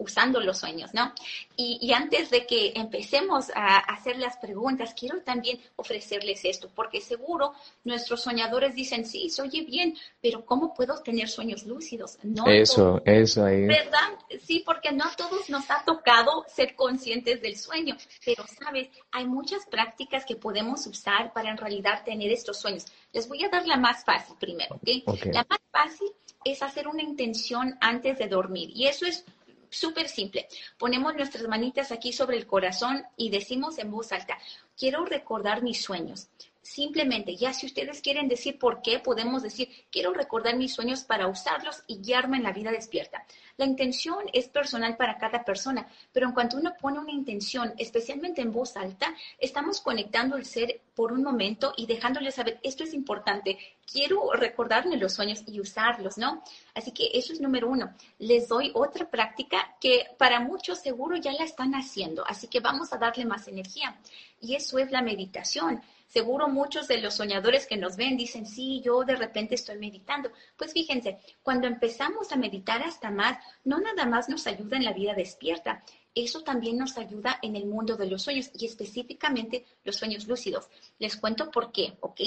usando 0.02 0.40
los 0.42 0.58
sueños, 0.58 0.94
¿no? 0.94 1.14
Y, 1.56 1.92
antes 1.94 2.32
de 2.32 2.48
que 2.48 2.74
empecemos 2.76 3.52
a 3.54 3.78
hacer 3.78 4.18
las 4.18 4.38
preguntas, 4.38 4.96
quiero 4.98 5.22
también 5.22 5.60
ofrecerles 5.76 6.44
esto, 6.46 6.70
porque 6.74 7.02
seguro 7.02 7.54
nuestros 7.84 8.22
soñadores 8.22 8.74
dicen, 8.74 9.06
sí, 9.06 9.30
se 9.30 9.44
oye 9.44 9.62
bien, 9.62 9.96
pero 10.20 10.44
¿cómo 10.44 10.74
puedo 10.74 11.02
tener 11.04 11.30
sueños 11.30 11.64
lúcidos? 11.66 12.18
No 12.24 12.48
eso, 12.48 13.02
eso 13.06 13.46
ahí. 13.46 13.68
¿Verdad? 13.68 14.10
Sí, 14.44 14.64
porque 14.66 14.92
no 14.92 15.06
a 15.06 15.16
todos 15.16 15.50
nos 15.50 15.70
ha 15.70 15.84
tocado 15.86 16.46
ser 16.48 16.76
conscientes 16.76 17.42
del 17.42 17.56
sueño, 17.56 17.96
pero 18.26 18.44
sabes, 18.48 18.90
hay 19.12 19.26
muchas 19.28 19.66
prácticas 19.68 20.26
que 20.26 20.36
podemos 20.36 20.88
usar 20.88 21.32
para 21.34 21.52
en 21.52 21.58
realidad 21.58 22.04
tener 22.04 22.32
estos 22.32 22.58
sueños. 22.60 22.86
Les 23.14 23.28
voy 23.28 23.44
a 23.44 23.50
dar 23.50 23.68
la 23.68 23.78
más 23.78 24.04
fácil 24.04 24.36
primero, 24.40 24.76
¿ok? 24.76 25.26
La 25.26 25.46
más 25.48 25.62
fácil 25.72 26.08
es 26.44 26.64
hacer 26.64 26.88
una 26.88 27.04
intención 27.04 27.78
antes 27.82 28.18
de 28.18 28.28
dormir 28.28 28.72
y 28.74 28.88
eso 28.88 29.06
es 29.06 29.26
súper 29.72 30.08
simple. 30.08 30.48
Ponemos 30.78 31.16
nuestras 31.16 31.48
manitas 31.48 31.92
aquí 31.92 32.14
sobre 32.14 32.38
el 32.38 32.46
corazón 32.46 33.04
y 33.18 33.32
decimos 33.32 33.80
en 33.80 33.90
voz 33.90 34.12
alta, 34.12 34.38
quiero 34.78 35.06
recordar 35.06 35.64
mis 35.64 35.82
sueños. 35.82 36.28
Simplemente, 36.62 37.36
ya 37.36 37.54
si 37.54 37.66
ustedes 37.66 38.02
quieren 38.02 38.28
decir 38.28 38.60
por 38.60 38.84
qué, 38.84 39.00
podemos 39.00 39.42
decir, 39.42 39.68
quiero 39.92 40.14
recordar 40.14 40.56
mis 40.58 40.74
sueños 40.74 41.04
para 41.04 41.28
usarlos 41.28 41.84
y 41.88 42.02
guiarme 42.02 42.38
en 42.38 42.44
la 42.44 42.54
vida 42.54 42.72
despierta. 42.72 43.26
La 43.58 43.66
intención 43.66 44.26
es 44.32 44.48
personal 44.48 44.96
para 44.96 45.18
cada 45.18 45.44
persona, 45.44 45.88
pero 46.12 46.28
en 46.28 46.34
cuanto 46.34 46.58
uno 46.58 46.74
pone 46.80 47.00
una 47.00 47.12
intención, 47.12 47.74
especialmente 47.78 48.42
en 48.42 48.52
voz 48.52 48.78
alta, 48.78 49.14
estamos 49.40 49.82
conectando 49.82 50.38
el 50.38 50.46
ser 50.46 50.82
por 50.94 51.12
un 51.12 51.24
momento 51.24 51.74
y 51.78 51.88
dejándole 51.88 52.32
saber, 52.32 52.60
esto 52.62 52.84
es 52.84 52.94
importante, 52.94 53.58
quiero 53.92 54.32
recordarme 54.34 54.98
los 54.98 55.14
sueños 55.14 55.44
y 55.48 55.60
usarlos, 55.60 56.20
¿no? 56.20 56.44
Así 56.76 56.92
que 56.92 57.10
eso 57.14 57.34
es 57.34 57.42
número 57.42 57.70
uno. 57.70 57.96
Les 58.20 58.48
doy 58.48 58.72
otra 58.76 59.10
práctica 59.10 59.76
que 59.80 60.06
para 60.20 60.40
muchos 60.40 60.80
seguro 60.80 61.16
ya 61.16 61.32
la 61.34 61.44
están 61.44 61.74
haciendo, 61.74 62.24
así 62.28 62.48
que 62.48 62.60
vamos 62.60 62.94
a 62.94 62.98
darle 62.98 63.26
más 63.26 63.48
energía. 63.48 64.00
Y 64.40 64.56
eso 64.56 64.78
es 64.78 64.92
la 64.92 65.02
meditación. 65.02 65.82
Seguro 66.12 66.50
muchos 66.50 66.90
de 66.90 66.98
los 66.98 67.14
soñadores 67.14 67.66
que 67.66 67.78
nos 67.78 67.96
ven 67.96 68.18
dicen, 68.18 68.46
sí, 68.46 68.82
yo 68.84 69.06
de 69.06 69.16
repente 69.16 69.56
estoy 69.56 69.78
meditando. 69.78 70.30
Pues 70.58 70.74
fíjense, 70.74 71.20
cuando 71.42 71.68
empezamos 71.68 72.34
a 72.34 72.36
meditar 72.36 72.84
hasta 72.84 73.10
más, 73.10 73.38
no 73.64 73.80
nada 73.80 74.06
más 74.06 74.28
nos 74.28 74.46
ayuda 74.46 74.76
en 74.76 74.84
la 74.84 74.92
vida 74.92 75.14
despierta, 75.14 75.86
eso 76.14 76.42
también 76.42 76.78
nos 76.78 76.98
ayuda 76.98 77.40
en 77.42 77.56
el 77.56 77.66
mundo 77.66 77.96
de 77.96 78.08
los 78.08 78.24
sueños 78.24 78.52
y 78.54 78.66
específicamente 78.66 79.66
los 79.86 79.96
sueños 79.96 80.28
lúcidos. 80.28 80.70
Les 81.00 81.16
cuento 81.16 81.50
por 81.50 81.72
qué, 81.72 81.98
¿ok? 82.02 82.20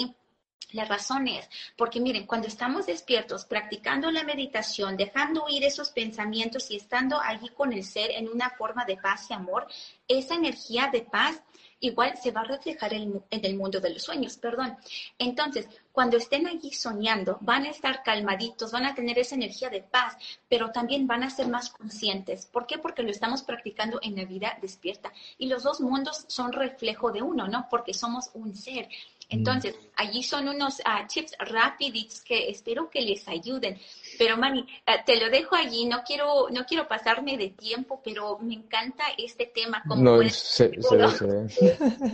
La 0.72 0.86
razón 0.86 1.28
es 1.28 1.46
porque 1.76 2.00
miren, 2.00 2.26
cuando 2.26 2.48
estamos 2.48 2.86
despiertos, 2.86 3.44
practicando 3.44 4.10
la 4.10 4.24
meditación, 4.24 4.96
dejando 4.96 5.44
ir 5.50 5.62
esos 5.62 5.90
pensamientos 5.90 6.70
y 6.70 6.76
estando 6.76 7.20
allí 7.20 7.50
con 7.50 7.74
el 7.74 7.84
ser 7.84 8.12
en 8.12 8.28
una 8.28 8.48
forma 8.48 8.86
de 8.86 8.96
paz 8.96 9.26
y 9.28 9.34
amor, 9.34 9.66
esa 10.08 10.36
energía 10.36 10.88
de 10.90 11.02
paz 11.02 11.42
igual 11.80 12.16
se 12.16 12.30
va 12.30 12.42
a 12.42 12.44
reflejar 12.44 12.94
en, 12.94 13.22
el 13.30 13.56
mundo 13.56 13.80
de 13.80 13.90
los 13.90 14.02
sueños, 14.02 14.36
perdón. 14.36 14.76
Entonces, 15.18 15.68
cuando 15.92 16.16
estén 16.16 16.46
allí 16.46 16.72
soñando, 16.72 17.38
van 17.40 17.64
a 17.64 17.70
estar 17.70 18.02
calmaditos, 18.02 18.72
van 18.72 18.86
a 18.86 18.94
tener 18.94 19.18
esa 19.18 19.34
energía 19.34 19.70
de 19.70 19.82
paz, 19.82 20.16
pero 20.48 20.70
también 20.70 21.06
van 21.06 21.22
a 21.22 21.30
ser 21.30 21.48
más 21.48 21.70
conscientes. 21.70 22.46
¿Por 22.46 22.66
qué? 22.66 22.78
Porque 22.78 23.02
lo 23.02 23.10
estamos 23.10 23.42
practicando 23.42 24.00
en 24.02 24.16
la 24.16 24.24
vida 24.24 24.58
despierta. 24.60 25.12
Y 25.38 25.46
los 25.46 25.62
dos 25.62 25.80
mundos 25.80 26.24
son 26.28 26.52
reflejo 26.52 27.12
de 27.12 27.22
uno, 27.22 27.46
¿no? 27.46 27.68
Porque 27.70 27.94
somos 27.94 28.30
un 28.34 28.56
ser. 28.56 28.88
Entonces, 29.28 29.74
allí 29.96 30.22
son 30.22 30.48
unos 30.48 30.80
uh, 30.80 31.06
chips 31.06 31.34
rapiditos 31.38 32.20
que 32.20 32.48
espero 32.48 32.90
que 32.90 33.00
les 33.00 33.26
ayuden. 33.28 33.78
Pero 34.18 34.36
Mani, 34.36 34.66
ah, 34.86 35.04
te 35.04 35.18
lo 35.20 35.30
dejo 35.30 35.56
allí, 35.56 35.86
no 35.86 36.02
quiero, 36.04 36.48
no 36.50 36.64
quiero 36.64 36.86
pasarme 36.86 37.36
de 37.36 37.50
tiempo, 37.50 38.00
pero 38.04 38.38
me 38.38 38.54
encanta 38.54 39.04
este 39.16 39.46
tema. 39.46 39.82
Como 39.86 40.02
no, 40.02 40.28
se, 40.30 40.68
ve, 40.68 40.82
se 40.82 40.96
ve. 40.96 41.48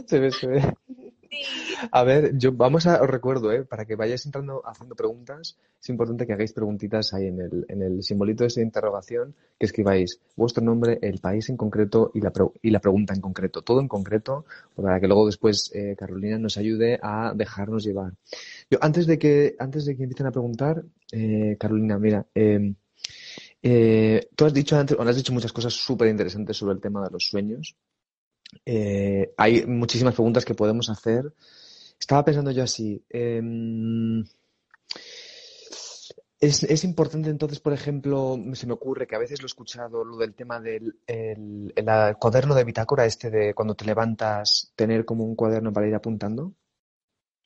se 0.07 0.19
ve, 0.19 0.31
se 0.31 0.47
ve. 0.47 0.75
A 1.92 2.02
ver, 2.02 2.37
yo 2.37 2.52
vamos 2.52 2.87
a, 2.87 3.00
os 3.02 3.08
recuerdo, 3.08 3.52
¿eh? 3.52 3.64
para 3.64 3.84
que 3.84 3.96
vayáis 3.96 4.26
entrando 4.26 4.62
haciendo 4.66 4.94
preguntas, 4.94 5.56
es 5.80 5.88
importante 5.88 6.26
que 6.26 6.32
hagáis 6.32 6.52
preguntitas 6.52 7.14
ahí 7.14 7.26
en 7.26 7.40
el, 7.40 7.66
en 7.68 7.82
el 7.82 8.02
simbolito 8.02 8.44
de 8.44 8.49
esa 8.49 8.60
interrogación, 8.60 9.34
que 9.58 9.66
escribáis 9.66 10.20
vuestro 10.37 10.64
nombre, 10.64 10.99
el 11.02 11.18
país 11.18 11.49
en 11.49 11.56
concreto 11.56 12.10
y 12.14 12.20
la, 12.20 12.32
y 12.62 12.70
la 12.70 12.80
pregunta 12.80 13.14
en 13.14 13.20
concreto, 13.20 13.62
todo 13.62 13.80
en 13.80 13.88
concreto, 13.88 14.44
para 14.75 15.00
que 15.00 15.06
luego 15.06 15.26
después 15.26 15.70
eh, 15.75 15.94
Carolina 15.96 16.38
nos 16.38 16.56
ayude 16.58 16.99
a 17.02 17.32
dejarnos 17.34 17.84
llevar. 17.84 18.12
Yo, 18.70 18.78
antes 18.80 19.06
de 19.06 19.18
que, 19.18 19.56
antes 19.58 19.84
de 19.84 19.96
que 19.96 20.02
empiecen 20.04 20.26
a 20.26 20.32
preguntar, 20.32 20.82
eh, 21.12 21.56
Carolina, 21.58 21.99
mira, 21.99 22.26
em, 22.34 22.75
eh, 23.62 24.28
tú 24.34 24.44
has 24.46 24.54
dicho 24.54 24.76
antes, 24.76 24.96
o 24.99 25.02
has 25.02 25.16
dicho 25.16 25.32
muchas 25.32 25.52
cosas 25.52 25.75
súper 25.75 26.08
interesantes 26.08 26.56
sobre 26.56 26.75
el 26.75 26.80
tema 26.80 27.04
de 27.04 27.10
los 27.10 27.26
sueños. 27.26 27.76
Eh, 28.64 29.33
hay 29.37 29.66
muchísimas 29.66 30.14
preguntas 30.14 30.45
que 30.45 30.54
podemos 30.54 30.90
hacer. 30.90 31.33
Estaba 31.99 32.25
pensando 32.25 32.50
yo 32.50 32.62
así. 32.62 33.04
Em, 33.09 34.25
es, 36.40 36.85
importante 36.85 37.28
entonces, 37.28 37.61
por 37.61 37.75
ejemplo, 37.75 38.38
se 38.54 38.66
me 38.66 38.73
ocurre 38.73 39.07
que 39.07 39.14
a 39.14 39.19
veces 39.19 39.40
lo 39.42 39.45
he 39.45 39.47
escuchado, 39.47 40.04
lo 40.04 40.16
del 40.16 40.35
tema 40.35 40.59
del 40.59 40.99
el, 41.07 41.75
cuaderno 42.19 42.54
de 42.54 42.64
bitácora, 42.64 43.04
este 43.04 43.30
de 43.30 43.52
cuando 43.52 43.75
te 43.75 43.85
levantas, 43.85 44.73
tener 44.75 45.04
como 45.04 45.25
un 45.25 45.37
cuaderno 45.37 45.71
para 45.73 45.87
ir 45.87 45.95
apuntando. 45.95 46.54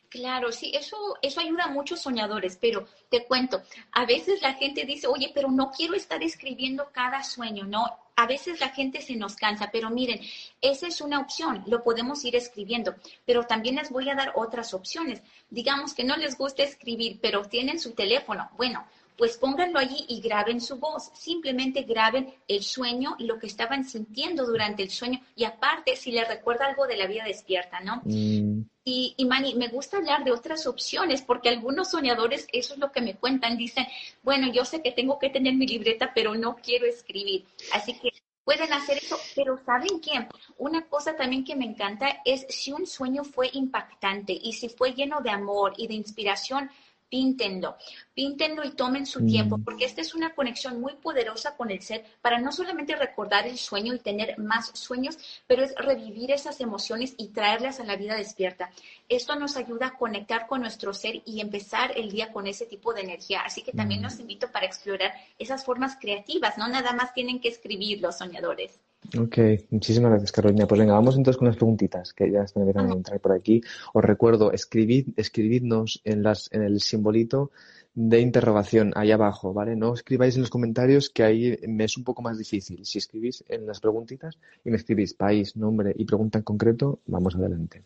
Claro, 0.08 0.52
sí, 0.52 0.70
eso, 0.76 0.96
eso 1.22 1.40
ayuda 1.40 1.64
a 1.64 1.72
muchos 1.72 2.00
soñadores, 2.00 2.56
pero 2.56 2.86
te 3.10 3.26
cuento, 3.26 3.60
a 3.90 4.06
veces 4.06 4.40
la 4.42 4.54
gente 4.54 4.84
dice, 4.84 5.08
oye, 5.08 5.32
pero 5.34 5.50
no 5.50 5.72
quiero 5.72 5.94
estar 5.94 6.22
escribiendo 6.22 6.88
cada 6.92 7.24
sueño, 7.24 7.64
no, 7.64 7.84
a 8.16 8.26
veces 8.26 8.60
la 8.60 8.68
gente 8.70 9.00
se 9.00 9.16
nos 9.16 9.36
cansa, 9.36 9.70
pero 9.72 9.90
miren, 9.90 10.20
esa 10.60 10.86
es 10.86 11.00
una 11.00 11.20
opción, 11.20 11.64
lo 11.66 11.82
podemos 11.82 12.24
ir 12.24 12.36
escribiendo, 12.36 12.94
pero 13.24 13.44
también 13.44 13.76
les 13.76 13.90
voy 13.90 14.08
a 14.08 14.14
dar 14.14 14.32
otras 14.36 14.74
opciones. 14.74 15.22
Digamos 15.50 15.94
que 15.94 16.04
no 16.04 16.16
les 16.16 16.38
gusta 16.38 16.62
escribir, 16.62 17.18
pero 17.20 17.42
tienen 17.42 17.78
su 17.78 17.92
teléfono. 17.92 18.48
Bueno, 18.56 18.86
pues 19.16 19.36
pónganlo 19.36 19.78
allí 19.78 20.04
y 20.08 20.20
graben 20.20 20.60
su 20.60 20.76
voz. 20.76 21.10
Simplemente 21.14 21.82
graben 21.82 22.34
el 22.48 22.62
sueño 22.62 23.16
y 23.18 23.26
lo 23.26 23.38
que 23.38 23.46
estaban 23.46 23.84
sintiendo 23.84 24.46
durante 24.46 24.82
el 24.82 24.90
sueño. 24.90 25.20
Y 25.36 25.44
aparte, 25.44 25.96
si 25.96 26.10
les 26.10 26.26
recuerda 26.26 26.66
algo 26.66 26.86
de 26.86 26.96
la 26.96 27.06
vida 27.06 27.24
despierta, 27.24 27.80
¿no? 27.80 28.02
Mm. 28.04 28.62
Y, 28.84 29.14
y 29.16 29.24
Mani, 29.24 29.54
me 29.54 29.68
gusta 29.68 29.96
hablar 29.96 30.24
de 30.24 30.32
otras 30.32 30.66
opciones 30.66 31.22
porque 31.22 31.48
algunos 31.48 31.90
soñadores, 31.90 32.46
eso 32.52 32.74
es 32.74 32.80
lo 32.80 32.92
que 32.92 33.00
me 33.00 33.14
cuentan, 33.14 33.56
dicen, 33.56 33.86
bueno, 34.22 34.52
yo 34.52 34.64
sé 34.64 34.82
que 34.82 34.92
tengo 34.92 35.18
que 35.18 35.30
tener 35.30 35.54
mi 35.54 35.66
libreta, 35.66 36.12
pero 36.14 36.34
no 36.34 36.56
quiero 36.56 36.86
escribir. 36.86 37.46
Así 37.72 37.94
que 37.94 38.10
pueden 38.44 38.72
hacer 38.72 38.98
eso, 38.98 39.18
pero 39.34 39.58
¿saben 39.64 40.00
qué? 40.00 40.28
Una 40.58 40.86
cosa 40.86 41.16
también 41.16 41.44
que 41.44 41.56
me 41.56 41.64
encanta 41.64 42.20
es 42.24 42.46
si 42.50 42.72
un 42.72 42.86
sueño 42.86 43.24
fue 43.24 43.48
impactante 43.54 44.32
y 44.32 44.52
si 44.52 44.68
fue 44.68 44.92
lleno 44.92 45.20
de 45.20 45.30
amor 45.30 45.72
y 45.76 45.86
de 45.86 45.94
inspiración, 45.94 46.70
píntenlo, 47.08 47.76
píntenlo 48.14 48.64
y 48.64 48.72
tomen 48.72 49.06
su 49.06 49.24
tiempo, 49.24 49.58
mm. 49.58 49.64
porque 49.64 49.84
esta 49.84 50.00
es 50.00 50.14
una 50.14 50.34
conexión 50.34 50.80
muy 50.80 50.94
poderosa 50.94 51.56
con 51.56 51.70
el 51.70 51.80
ser 51.80 52.04
para 52.20 52.40
no 52.40 52.52
solamente 52.52 52.96
recordar 52.96 53.46
el 53.46 53.58
sueño 53.58 53.94
y 53.94 53.98
tener 53.98 54.38
más 54.38 54.70
sueños, 54.74 55.18
pero 55.46 55.62
es 55.62 55.74
revivir 55.76 56.30
esas 56.30 56.60
emociones 56.60 57.14
y 57.16 57.28
traerlas 57.28 57.80
a 57.80 57.84
la 57.84 57.96
vida 57.96 58.16
despierta. 58.16 58.70
Esto 59.08 59.36
nos 59.36 59.56
ayuda 59.56 59.88
a 59.88 59.96
conectar 59.96 60.46
con 60.46 60.60
nuestro 60.60 60.92
ser 60.92 61.22
y 61.24 61.40
empezar 61.40 61.92
el 61.96 62.10
día 62.10 62.32
con 62.32 62.46
ese 62.46 62.66
tipo 62.66 62.92
de 62.92 63.02
energía. 63.02 63.42
Así 63.42 63.62
que 63.62 63.72
también 63.72 64.00
mm. 64.00 64.04
los 64.04 64.20
invito 64.20 64.50
para 64.50 64.66
explorar 64.66 65.12
esas 65.38 65.64
formas 65.64 65.96
creativas, 66.00 66.58
no 66.58 66.68
nada 66.68 66.92
más 66.92 67.14
tienen 67.14 67.40
que 67.40 67.48
escribir 67.48 68.00
los 68.00 68.18
soñadores. 68.18 68.80
Ok, 69.18 69.38
muchísimas 69.70 70.10
gracias 70.10 70.32
Carolina. 70.32 70.66
Pues 70.66 70.80
venga, 70.80 70.94
vamos 70.94 71.16
entonces 71.16 71.38
con 71.38 71.48
las 71.48 71.56
preguntitas 71.56 72.12
que 72.12 72.30
ya 72.30 72.42
están 72.42 72.68
a 72.76 72.92
entrar 72.92 73.20
por 73.20 73.32
aquí. 73.32 73.62
Os 73.92 74.04
recuerdo, 74.04 74.52
escribid, 74.52 75.08
escribidnos 75.16 76.00
en, 76.04 76.22
las, 76.22 76.50
en 76.52 76.62
el 76.62 76.80
simbolito 76.80 77.50
de 77.94 78.20
interrogación 78.20 78.92
ahí 78.96 79.12
abajo, 79.12 79.52
¿vale? 79.52 79.76
No 79.76 79.94
escribáis 79.94 80.34
en 80.34 80.40
los 80.40 80.50
comentarios 80.50 81.10
que 81.10 81.22
ahí 81.22 81.56
me 81.68 81.84
es 81.84 81.96
un 81.96 82.02
poco 82.02 82.22
más 82.22 82.38
difícil. 82.38 82.84
Si 82.84 82.98
escribís 82.98 83.44
en 83.48 83.66
las 83.66 83.78
preguntitas 83.78 84.36
y 84.64 84.70
me 84.70 84.76
escribís 84.76 85.14
país, 85.14 85.56
nombre 85.56 85.94
y 85.96 86.04
pregunta 86.04 86.38
en 86.38 86.44
concreto, 86.44 86.98
vamos 87.06 87.36
adelante. 87.36 87.84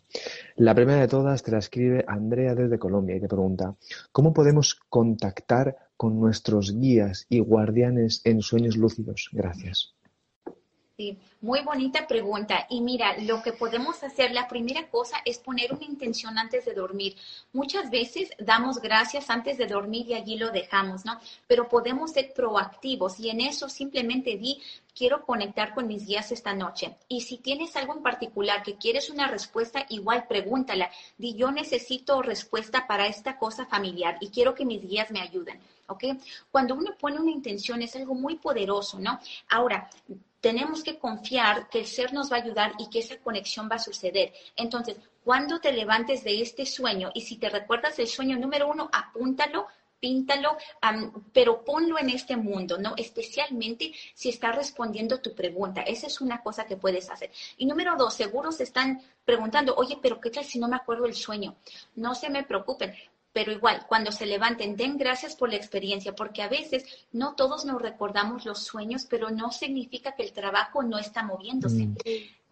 La 0.55 0.73
primera 0.73 1.01
de 1.01 1.07
todas 1.07 1.43
te 1.43 1.51
la 1.51 1.59
escribe 1.59 2.03
Andrea 2.07 2.55
desde 2.55 2.79
Colombia 2.79 3.17
y 3.17 3.19
te 3.19 3.27
pregunta, 3.27 3.75
¿cómo 4.11 4.33
podemos 4.33 4.79
contactar 4.89 5.77
con 5.95 6.19
nuestros 6.19 6.75
guías 6.75 7.27
y 7.29 7.39
guardianes 7.39 8.21
en 8.23 8.41
sueños 8.41 8.77
lúcidos? 8.77 9.29
Gracias. 9.31 9.93
Sí, 10.99 11.17
muy 11.39 11.61
bonita 11.61 12.07
pregunta. 12.07 12.67
Y 12.69 12.81
mira, 12.81 13.15
lo 13.19 13.41
que 13.41 13.53
podemos 13.53 14.03
hacer, 14.03 14.31
la 14.31 14.49
primera 14.49 14.89
cosa 14.89 15.15
es 15.23 15.39
poner 15.39 15.71
una 15.71 15.85
intención 15.85 16.37
antes 16.37 16.65
de 16.65 16.73
dormir. 16.73 17.15
Muchas 17.53 17.89
veces 17.89 18.31
damos 18.37 18.81
gracias 18.81 19.29
antes 19.29 19.57
de 19.57 19.67
dormir 19.67 20.07
y 20.09 20.15
allí 20.15 20.35
lo 20.35 20.51
dejamos, 20.51 21.05
¿no? 21.05 21.17
Pero 21.47 21.69
podemos 21.69 22.11
ser 22.11 22.33
proactivos 22.33 23.17
y 23.17 23.29
en 23.29 23.39
eso 23.39 23.69
simplemente 23.69 24.35
di, 24.35 24.61
quiero 24.93 25.25
conectar 25.25 25.73
con 25.73 25.87
mis 25.87 26.05
guías 26.05 26.33
esta 26.33 26.53
noche. 26.53 26.97
Y 27.07 27.21
si 27.21 27.37
tienes 27.37 27.77
algo 27.77 27.93
en 27.93 28.03
particular 28.03 28.61
que 28.61 28.75
quieres 28.75 29.09
una 29.09 29.29
respuesta, 29.29 29.85
igual 29.87 30.27
pregúntala. 30.27 30.91
Di, 31.17 31.33
yo 31.33 31.49
necesito 31.49 32.21
respuesta 32.21 32.87
para 32.87 33.07
esta 33.07 33.37
cosa 33.37 33.65
familiar 33.65 34.17
y 34.19 34.31
quiero 34.31 34.53
que 34.53 34.65
mis 34.65 34.81
guías 34.81 35.11
me 35.11 35.21
ayuden. 35.21 35.61
¿Ok? 35.87 36.03
Cuando 36.51 36.75
uno 36.75 36.91
pone 36.99 37.19
una 37.19 37.31
intención 37.31 37.81
es 37.81 37.95
algo 37.95 38.15
muy 38.15 38.35
poderoso, 38.35 38.99
¿no? 38.99 39.17
Ahora, 39.49 39.89
tenemos 40.41 40.83
que 40.83 40.97
confiar 40.97 41.69
que 41.69 41.79
el 41.79 41.87
ser 41.87 42.13
nos 42.13 42.31
va 42.31 42.37
a 42.37 42.41
ayudar 42.41 42.73
y 42.77 42.89
que 42.89 42.99
esa 42.99 43.17
conexión 43.17 43.69
va 43.71 43.75
a 43.75 43.79
suceder. 43.79 44.33
Entonces, 44.55 44.97
cuando 45.23 45.59
te 45.59 45.71
levantes 45.71 46.23
de 46.23 46.41
este 46.41 46.65
sueño 46.65 47.11
y 47.13 47.21
si 47.21 47.37
te 47.37 47.49
recuerdas 47.49 47.99
el 47.99 48.07
sueño 48.07 48.37
número 48.37 48.69
uno, 48.69 48.89
apúntalo, 48.91 49.67
píntalo, 49.99 50.57
pero 51.33 51.63
ponlo 51.65 51.99
en 51.99 52.09
este 52.09 52.37
mundo, 52.37 52.77
¿no? 52.77 52.93
Especialmente 52.95 53.91
si 54.13 54.29
está 54.29 54.51
respondiendo 54.51 55.19
tu 55.19 55.35
pregunta. 55.35 55.81
Esa 55.81 56.07
es 56.07 56.21
una 56.21 56.41
cosa 56.41 56.65
que 56.65 56.77
puedes 56.77 57.09
hacer. 57.09 57.31
Y 57.57 57.65
número 57.65 57.95
dos, 57.97 58.13
seguro 58.13 58.51
se 58.51 58.63
están 58.63 59.01
preguntando, 59.25 59.75
oye, 59.75 59.99
pero 60.01 60.21
¿qué 60.21 60.29
tal 60.29 60.45
si 60.45 60.57
no 60.57 60.69
me 60.69 60.77
acuerdo 60.77 61.05
el 61.05 61.15
sueño? 61.15 61.55
No 61.95 62.15
se 62.15 62.29
me 62.29 62.43
preocupen 62.43 62.95
pero 63.31 63.51
igual, 63.51 63.85
cuando 63.87 64.11
se 64.11 64.25
levanten, 64.25 64.75
den 64.75 64.97
gracias 64.97 65.35
por 65.35 65.49
la 65.49 65.55
experiencia, 65.55 66.15
porque 66.15 66.41
a 66.41 66.49
veces 66.49 66.85
no 67.11 67.35
todos 67.35 67.63
nos 67.65 67.81
recordamos 67.81 68.45
los 68.45 68.63
sueños, 68.63 69.05
pero 69.09 69.29
no 69.29 69.51
significa 69.51 70.13
que 70.15 70.23
el 70.23 70.33
trabajo 70.33 70.81
no 70.81 70.97
está 70.97 71.23
moviéndose. 71.23 71.85
Mm. 71.85 71.97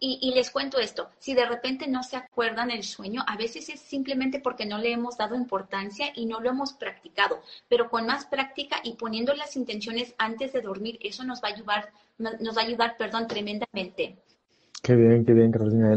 Y, 0.00 0.32
les 0.32 0.50
cuento 0.52 0.78
esto, 0.78 1.10
si 1.18 1.34
de 1.34 1.44
repente 1.44 1.88
no 1.88 2.04
se 2.04 2.16
acuerdan 2.16 2.70
el 2.70 2.84
sueño, 2.84 3.24
a 3.26 3.36
veces 3.36 3.68
es 3.68 3.80
simplemente 3.80 4.38
porque 4.38 4.64
no 4.64 4.78
le 4.78 4.92
hemos 4.92 5.16
dado 5.16 5.34
importancia 5.34 6.12
y 6.14 6.26
no 6.26 6.38
lo 6.38 6.50
hemos 6.50 6.72
practicado, 6.72 7.42
pero 7.68 7.90
con 7.90 8.06
más 8.06 8.24
práctica 8.26 8.80
y 8.84 8.92
poniendo 8.92 9.34
las 9.34 9.56
intenciones 9.56 10.14
antes 10.16 10.52
de 10.52 10.60
dormir, 10.60 11.00
eso 11.02 11.24
nos 11.24 11.42
va 11.42 11.48
a 11.48 11.52
ayudar, 11.52 11.92
nos 12.18 12.56
va 12.56 12.62
a 12.62 12.64
ayudar, 12.64 12.96
perdón, 12.96 13.26
tremendamente. 13.26 14.18
Qué 14.82 14.94
bien, 14.94 15.24
qué 15.24 15.32
bien, 15.32 15.50
Carolina. 15.50 15.96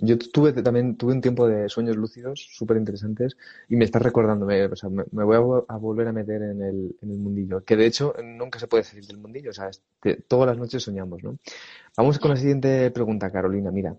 Yo 0.00 0.18
tuve 0.18 0.52
también 0.62 0.96
tuve 0.96 1.12
un 1.12 1.20
tiempo 1.20 1.46
de 1.46 1.68
sueños 1.68 1.96
lúcidos 1.96 2.48
súper 2.52 2.76
interesantes 2.78 3.36
y 3.68 3.76
me 3.76 3.84
estás 3.84 4.02
recordando, 4.02 4.46
o 4.46 4.76
sea, 4.76 4.88
me, 4.88 5.04
voy 5.24 5.64
a, 5.68 5.76
volver 5.76 6.08
a 6.08 6.12
meter 6.12 6.42
en 6.42 6.62
el, 6.62 6.96
en 7.02 7.10
el 7.10 7.18
mundillo, 7.18 7.62
que 7.62 7.76
de 7.76 7.86
hecho 7.86 8.14
nunca 8.22 8.58
se 8.58 8.68
puede 8.68 8.84
salir 8.84 9.06
del 9.06 9.18
mundillo, 9.18 9.50
o 9.50 9.52
sea, 9.52 9.70
todas 10.28 10.46
las 10.46 10.58
noches 10.58 10.82
soñamos, 10.82 11.22
¿no? 11.22 11.38
Vamos 11.96 12.18
con 12.18 12.30
la 12.30 12.36
siguiente 12.36 12.90
pregunta, 12.90 13.30
Carolina. 13.30 13.70
Mira, 13.70 13.96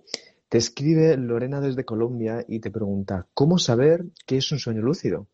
te 0.49 0.57
escribe 0.57 1.15
Lorena 1.15 1.61
desde 1.61 1.85
Colombia 1.85 2.43
y 2.47 2.59
te 2.59 2.71
pregunta, 2.71 3.27
¿cómo 3.33 3.59
saber 3.59 4.05
qué 4.25 4.37
es 4.37 4.51
un 4.51 4.59
sueño 4.59 4.81
lúcido? 4.81 5.27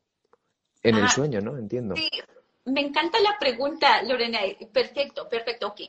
En 0.84 0.96
el 0.96 1.10
sueño, 1.10 1.42
¿no? 1.42 1.58
Entiendo. 1.58 1.96
Sí, 1.96 2.10
me 2.66 2.82
encanta 2.82 3.20
la 3.20 3.38
pregunta, 3.40 4.02
Lorena. 4.04 4.40
Perfecto, 4.72 5.28
perfecto, 5.28 5.68
ok. 5.68 5.82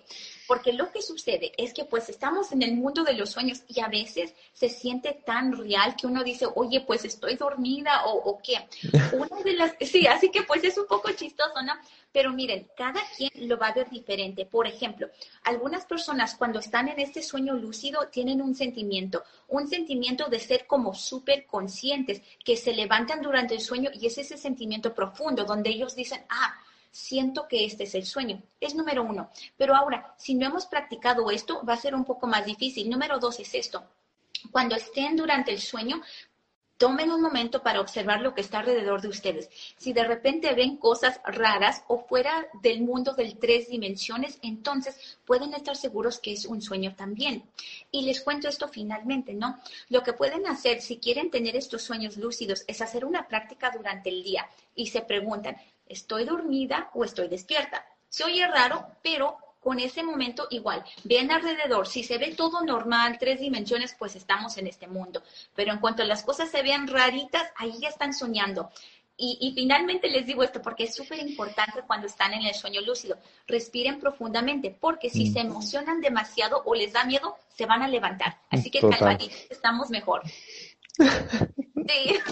Porque 0.50 0.73
lo 0.73 0.90
que 0.90 1.00
sucede 1.00 1.52
es 1.57 1.73
que 1.73 1.85
pues 1.85 2.09
estamos 2.09 2.50
en 2.50 2.62
el 2.62 2.75
mundo 2.75 3.04
de 3.04 3.12
los 3.12 3.30
sueños 3.30 3.62
y 3.69 3.78
a 3.78 3.87
veces 3.87 4.35
se 4.52 4.69
siente 4.69 5.23
tan 5.25 5.57
real 5.57 5.95
que 5.95 6.09
uno 6.09 6.25
dice, 6.25 6.45
oye, 6.57 6.80
pues 6.80 7.04
estoy 7.04 7.37
dormida 7.37 8.04
o, 8.07 8.16
o 8.16 8.40
qué. 8.42 8.57
Una 9.16 9.42
de 9.45 9.52
las, 9.52 9.76
sí, 9.80 10.09
así 10.09 10.28
que 10.28 10.42
pues 10.42 10.64
es 10.64 10.76
un 10.76 10.88
poco 10.88 11.12
chistoso, 11.12 11.62
¿no? 11.62 11.73
Pero 12.11 12.33
miren, 12.33 12.66
cada 12.76 13.00
quien 13.16 13.30
lo 13.49 13.59
va 13.59 13.69
a 13.69 13.75
ver 13.75 13.88
diferente. 13.90 14.45
Por 14.45 14.66
ejemplo, 14.66 15.09
algunas 15.45 15.85
personas 15.85 16.35
cuando 16.35 16.59
están 16.59 16.88
en 16.88 16.99
este 16.99 17.23
sueño 17.23 17.54
lúcido 17.54 18.09
tienen 18.09 18.42
un 18.42 18.57
sentimiento, 18.57 19.23
un 19.47 19.69
sentimiento 19.69 20.28
de 20.28 20.40
ser 20.40 20.66
como 20.66 20.95
súper 20.95 21.47
conscientes, 21.47 22.23
que 22.45 22.57
se 22.57 22.75
levantan 22.75 23.23
durante 23.23 23.54
el 23.54 23.61
sueño 23.61 23.90
y 23.95 24.04
es 24.04 24.19
ese 24.19 24.37
sentimiento 24.37 24.92
profundo 24.92 25.45
donde 25.45 25.71
ellos 25.71 25.95
dicen, 25.95 26.25
ah, 26.28 26.59
siento 26.90 27.47
que 27.49 27.64
este 27.64 27.85
es 27.85 27.94
el 27.94 28.04
sueño. 28.04 28.42
Es 28.61 28.75
número 28.75 29.02
uno. 29.02 29.30
Pero 29.56 29.75
ahora, 29.75 30.14
si 30.18 30.35
no 30.35 30.47
hemos 30.47 30.66
practicado 30.66 31.30
esto, 31.30 31.64
va 31.64 31.75
a 31.75 31.80
ser 31.80 31.94
un 31.94 32.04
poco 32.04 32.26
más 32.26 32.44
difícil. 32.44 32.90
Número 32.90 33.18
dos 33.18 33.38
es 33.40 33.54
esto. 33.54 33.85
Cuando 34.50 34.75
estén 34.76 35.16
durante 35.16 35.52
el 35.52 35.61
sueño, 35.61 36.00
tomen 36.80 37.11
un 37.11 37.20
momento 37.20 37.62
para 37.62 37.78
observar 37.78 38.23
lo 38.23 38.35
que 38.35 38.40
está 38.40 38.61
alrededor 38.61 39.02
de 39.02 39.09
ustedes. 39.09 39.50
Si 39.76 39.92
de 39.92 40.02
repente 40.02 40.55
ven 40.55 40.79
cosas 40.79 41.20
raras 41.24 41.85
o 41.88 41.98
fuera 41.98 42.46
del 42.62 42.81
mundo 42.81 43.12
de 43.12 43.37
tres 43.38 43.68
dimensiones, 43.68 44.38
entonces 44.40 45.18
pueden 45.26 45.53
estar 45.53 45.76
seguros 45.76 46.18
que 46.18 46.33
es 46.33 46.46
un 46.46 46.62
sueño 46.62 46.94
también. 46.96 47.44
Y 47.90 48.07
les 48.07 48.22
cuento 48.22 48.48
esto 48.48 48.66
finalmente, 48.66 49.35
¿no? 49.35 49.61
Lo 49.90 50.03
que 50.03 50.14
pueden 50.14 50.46
hacer 50.46 50.81
si 50.81 50.96
quieren 50.96 51.31
tener 51.31 51.55
estos 51.55 51.83
sueños 51.83 52.16
lúcidos 52.16 52.64
es 52.66 52.81
hacer 52.81 53.05
una 53.05 53.29
práctica 53.29 53.70
durante 53.76 54.09
el 54.09 54.22
día 54.22 54.48
y 54.74 54.87
se 54.87 55.03
preguntan, 55.03 55.59
¿estoy 55.90 56.24
dormida 56.24 56.90
o 56.94 57.05
estoy 57.05 57.29
despierta? 57.29 57.85
Se 58.09 58.24
oye 58.24 58.46
raro, 58.46 58.87
pero 59.03 59.37
con 59.61 59.79
ese 59.79 60.03
momento 60.03 60.46
igual. 60.50 60.83
Vean 61.05 61.31
alrededor, 61.31 61.87
si 61.87 62.03
se 62.03 62.18
ve 62.18 62.35
todo 62.35 62.62
normal, 62.62 63.18
tres 63.18 63.40
dimensiones, 63.40 63.94
pues 63.98 64.16
estamos 64.16 64.57
en 64.57 64.66
este 64.66 64.87
mundo. 64.87 65.22
Pero 65.55 65.72
en 65.72 65.79
cuanto 65.79 66.03
las 66.05 66.22
cosas 66.22 66.50
se 66.50 66.62
vean 66.62 66.88
raritas, 66.88 67.44
ahí 67.57 67.74
ya 67.79 67.88
están 67.88 68.14
soñando. 68.14 68.70
Y, 69.22 69.53
finalmente 69.55 70.09
les 70.09 70.24
digo 70.24 70.42
esto 70.42 70.62
porque 70.62 70.85
es 70.85 70.94
súper 70.94 71.18
importante 71.18 71.83
cuando 71.87 72.07
están 72.07 72.33
en 72.33 72.40
el 72.40 72.55
sueño 72.55 72.81
lúcido. 72.81 73.18
Respiren 73.46 74.00
profundamente 74.00 74.74
porque 74.81 75.11
si 75.11 75.31
se 75.31 75.40
emocionan 75.40 76.00
demasiado 76.00 76.62
o 76.64 76.74
les 76.74 76.94
da 76.94 77.05
miedo, 77.05 77.37
se 77.55 77.66
van 77.66 77.83
a 77.83 77.88
levantar. 77.88 78.38
Así 78.48 78.70
que 78.70 78.81
calmaditos, 78.81 79.46
estamos 79.50 79.90
mejor. 79.90 80.22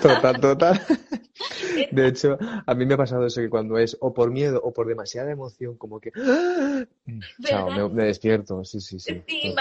Total, 0.03 0.41
total. 0.41 0.81
De 1.93 2.09
hecho, 2.09 2.37
a 2.67 2.75
mí 2.75 2.87
me 2.87 2.95
ha 2.95 2.97
pasado 2.97 3.27
eso 3.27 3.41
que 3.41 3.49
cuando 3.49 3.79
es 3.79 3.97
o 4.01 4.13
por 4.13 4.31
miedo 4.31 4.61
o 4.63 4.73
por 4.73 4.87
demasiada 4.87 5.31
emoción, 5.31 5.77
como 5.77 6.01
que 6.01 6.11
mm, 6.15 7.21
chao, 7.45 7.91
me, 7.91 8.05
despierto. 8.05 8.65
Sí, 8.65 8.81
sí, 8.81 8.99
sí. 8.99 9.23
Sí. 9.27 9.55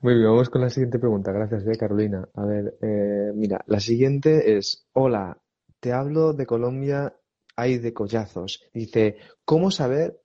Muy 0.00 0.14
bien, 0.14 0.26
vamos 0.26 0.50
con 0.50 0.62
la 0.62 0.70
siguiente 0.70 0.98
pregunta. 0.98 1.32
Gracias, 1.32 1.66
eh, 1.66 1.78
Carolina. 1.78 2.28
A 2.34 2.44
ver, 2.44 2.76
eh, 2.82 3.32
mira, 3.34 3.62
la 3.66 3.80
siguiente 3.80 4.56
es, 4.56 4.86
hola, 4.92 5.38
te 5.80 5.92
hablo 5.92 6.32
de 6.32 6.46
Colombia, 6.46 7.14
hay 7.56 7.78
de 7.78 7.92
collazos. 7.92 8.62
Dice, 8.72 9.16
¿cómo 9.44 9.70
saber 9.70 10.20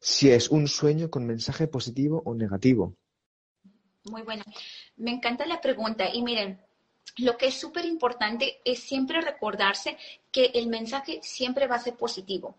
si 0.00 0.30
es 0.30 0.50
un 0.50 0.68
sueño 0.68 1.10
con 1.10 1.26
mensaje 1.26 1.68
positivo 1.68 2.22
o 2.24 2.34
negativo? 2.34 2.96
Muy 4.04 4.22
bueno. 4.22 4.44
Me 4.96 5.10
encanta 5.10 5.46
la 5.46 5.60
pregunta 5.60 6.12
y 6.12 6.22
miren, 6.22 6.60
lo 7.18 7.36
que 7.36 7.46
es 7.46 7.54
súper 7.54 7.84
importante 7.84 8.60
es 8.64 8.80
siempre 8.80 9.20
recordarse 9.20 9.96
que 10.32 10.46
el 10.54 10.68
mensaje 10.68 11.20
siempre 11.22 11.66
va 11.66 11.76
a 11.76 11.80
ser 11.80 11.96
positivo. 11.96 12.56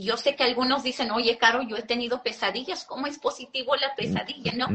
Yo 0.00 0.16
sé 0.16 0.36
que 0.36 0.44
algunos 0.44 0.84
dicen, 0.84 1.10
oye, 1.10 1.36
Caro, 1.38 1.60
yo 1.62 1.76
he 1.76 1.82
tenido 1.82 2.22
pesadillas, 2.22 2.84
¿cómo 2.84 3.08
es 3.08 3.18
positivo 3.18 3.74
la 3.74 3.96
pesadilla? 3.96 4.52
¿No? 4.52 4.68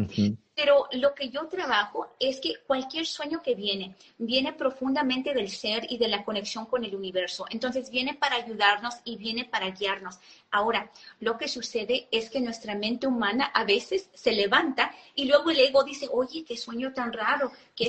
Pero 0.53 0.87
lo 0.91 1.15
que 1.15 1.29
yo 1.29 1.47
trabajo 1.47 2.09
es 2.19 2.41
que 2.41 2.55
cualquier 2.67 3.05
sueño 3.05 3.41
que 3.41 3.55
viene, 3.55 3.95
viene 4.17 4.51
profundamente 4.51 5.33
del 5.33 5.49
ser 5.49 5.89
y 5.89 5.97
de 5.97 6.09
la 6.09 6.25
conexión 6.25 6.65
con 6.65 6.83
el 6.83 6.93
universo. 6.93 7.45
Entonces 7.49 7.89
viene 7.89 8.15
para 8.15 8.35
ayudarnos 8.35 8.95
y 9.05 9.15
viene 9.15 9.45
para 9.45 9.71
guiarnos. 9.71 10.19
Ahora, 10.51 10.91
lo 11.21 11.37
que 11.37 11.47
sucede 11.47 12.09
es 12.11 12.29
que 12.29 12.41
nuestra 12.41 12.75
mente 12.75 13.07
humana 13.07 13.45
a 13.45 13.63
veces 13.63 14.09
se 14.13 14.33
levanta 14.33 14.93
y 15.15 15.23
luego 15.23 15.51
el 15.51 15.59
ego 15.59 15.85
dice, 15.85 16.09
oye, 16.11 16.43
qué 16.43 16.57
sueño 16.57 16.91
tan 16.91 17.13
raro, 17.13 17.49
qué 17.77 17.87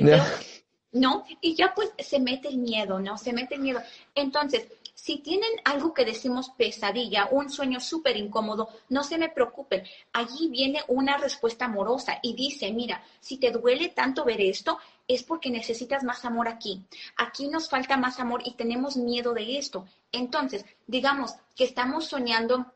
¿no? 0.94 1.26
Y 1.40 1.54
ya 1.54 1.74
pues 1.74 1.90
se 1.98 2.18
mete 2.18 2.48
el 2.48 2.58
miedo, 2.58 2.98
¿no? 2.98 3.18
Se 3.18 3.32
mete 3.32 3.56
el 3.56 3.60
miedo. 3.60 3.82
Entonces, 4.14 4.66
si 4.94 5.18
tienen 5.18 5.50
algo 5.64 5.92
que 5.92 6.04
decimos 6.04 6.50
pesadilla, 6.56 7.28
un 7.30 7.50
sueño 7.50 7.80
súper 7.80 8.16
incómodo, 8.16 8.68
no 8.88 9.02
se 9.02 9.18
me 9.18 9.28
preocupen. 9.28 9.82
Allí 10.12 10.48
viene 10.48 10.80
una 10.88 11.18
respuesta 11.18 11.66
amorosa 11.66 12.20
y 12.22 12.34
dice, 12.34 12.72
mira, 12.72 13.02
si 13.20 13.36
te 13.36 13.50
duele 13.50 13.88
tanto 13.88 14.24
ver 14.24 14.40
esto, 14.40 14.78
es 15.06 15.22
porque 15.24 15.50
necesitas 15.50 16.04
más 16.04 16.24
amor 16.24 16.48
aquí. 16.48 16.86
Aquí 17.16 17.48
nos 17.48 17.68
falta 17.68 17.96
más 17.96 18.20
amor 18.20 18.42
y 18.44 18.54
tenemos 18.54 18.96
miedo 18.96 19.34
de 19.34 19.58
esto. 19.58 19.84
Entonces, 20.12 20.64
digamos 20.86 21.34
que 21.56 21.64
estamos 21.64 22.06
soñando 22.06 22.72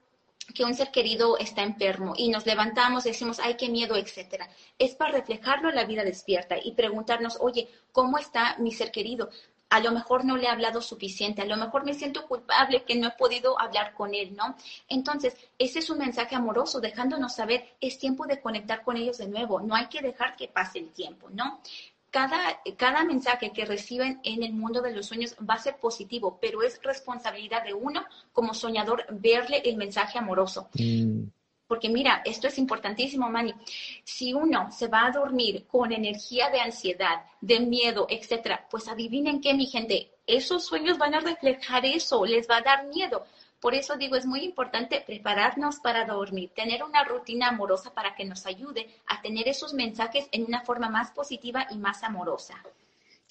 que 0.54 0.64
un 0.64 0.74
ser 0.74 0.90
querido 0.90 1.38
está 1.38 1.62
enfermo 1.62 2.14
y 2.16 2.28
nos 2.30 2.46
levantamos 2.46 3.04
decimos, 3.04 3.38
ay, 3.38 3.56
qué 3.56 3.68
miedo, 3.68 3.96
etcétera. 3.96 4.48
Es 4.78 4.94
para 4.94 5.12
reflejarlo 5.12 5.68
en 5.68 5.76
la 5.76 5.84
vida 5.84 6.04
despierta 6.04 6.56
y 6.62 6.72
preguntarnos, 6.72 7.38
oye, 7.40 7.68
¿cómo 7.92 8.18
está 8.18 8.56
mi 8.58 8.72
ser 8.72 8.90
querido? 8.90 9.30
A 9.70 9.80
lo 9.80 9.92
mejor 9.92 10.24
no 10.24 10.36
le 10.38 10.44
he 10.44 10.48
hablado 10.48 10.80
suficiente, 10.80 11.42
a 11.42 11.44
lo 11.44 11.58
mejor 11.58 11.84
me 11.84 11.92
siento 11.92 12.26
culpable 12.26 12.84
que 12.84 12.96
no 12.96 13.08
he 13.08 13.10
podido 13.12 13.60
hablar 13.60 13.92
con 13.92 14.14
él, 14.14 14.34
¿no? 14.34 14.56
Entonces, 14.88 15.36
ese 15.58 15.80
es 15.80 15.90
un 15.90 15.98
mensaje 15.98 16.34
amoroso, 16.34 16.80
dejándonos 16.80 17.34
saber, 17.34 17.76
es 17.80 17.98
tiempo 17.98 18.26
de 18.26 18.40
conectar 18.40 18.82
con 18.82 18.96
ellos 18.96 19.18
de 19.18 19.28
nuevo, 19.28 19.60
no 19.60 19.74
hay 19.74 19.88
que 19.88 20.00
dejar 20.00 20.36
que 20.36 20.48
pase 20.48 20.78
el 20.78 20.90
tiempo, 20.92 21.28
¿no? 21.30 21.60
Cada, 22.10 22.60
cada 22.76 23.04
mensaje 23.04 23.52
que 23.52 23.64
reciben 23.64 24.20
en 24.24 24.42
el 24.42 24.52
mundo 24.52 24.80
de 24.80 24.94
los 24.94 25.06
sueños 25.06 25.36
va 25.48 25.54
a 25.54 25.58
ser 25.58 25.76
positivo, 25.76 26.38
pero 26.40 26.62
es 26.62 26.80
responsabilidad 26.82 27.64
de 27.64 27.74
uno 27.74 28.04
como 28.32 28.54
soñador 28.54 29.04
verle 29.10 29.62
el 29.64 29.76
mensaje 29.76 30.18
amoroso. 30.18 30.68
Mm. 30.74 31.24
Porque 31.68 31.90
mira, 31.90 32.22
esto 32.24 32.48
es 32.48 32.56
importantísimo, 32.56 33.28
Manny. 33.28 33.54
Si 34.02 34.32
uno 34.32 34.72
se 34.72 34.88
va 34.88 35.06
a 35.06 35.10
dormir 35.10 35.66
con 35.66 35.92
energía 35.92 36.48
de 36.48 36.60
ansiedad, 36.60 37.26
de 37.42 37.60
miedo, 37.60 38.06
etcétera, 38.08 38.66
pues 38.70 38.88
adivinen 38.88 39.42
qué, 39.42 39.52
mi 39.52 39.66
gente, 39.66 40.10
esos 40.26 40.64
sueños 40.64 40.96
van 40.96 41.14
a 41.14 41.20
reflejar 41.20 41.84
eso, 41.84 42.24
les 42.24 42.48
va 42.48 42.56
a 42.56 42.62
dar 42.62 42.86
miedo. 42.86 43.26
Por 43.60 43.74
eso 43.74 43.96
digo, 43.96 44.14
es 44.14 44.24
muy 44.24 44.40
importante 44.44 45.02
prepararnos 45.04 45.80
para 45.80 46.04
dormir, 46.04 46.50
tener 46.54 46.84
una 46.84 47.04
rutina 47.04 47.48
amorosa 47.48 47.92
para 47.92 48.14
que 48.14 48.24
nos 48.24 48.46
ayude 48.46 48.86
a 49.06 49.20
tener 49.20 49.48
esos 49.48 49.74
mensajes 49.74 50.28
en 50.30 50.44
una 50.44 50.60
forma 50.64 50.88
más 50.88 51.10
positiva 51.10 51.66
y 51.70 51.78
más 51.78 52.04
amorosa. 52.04 52.54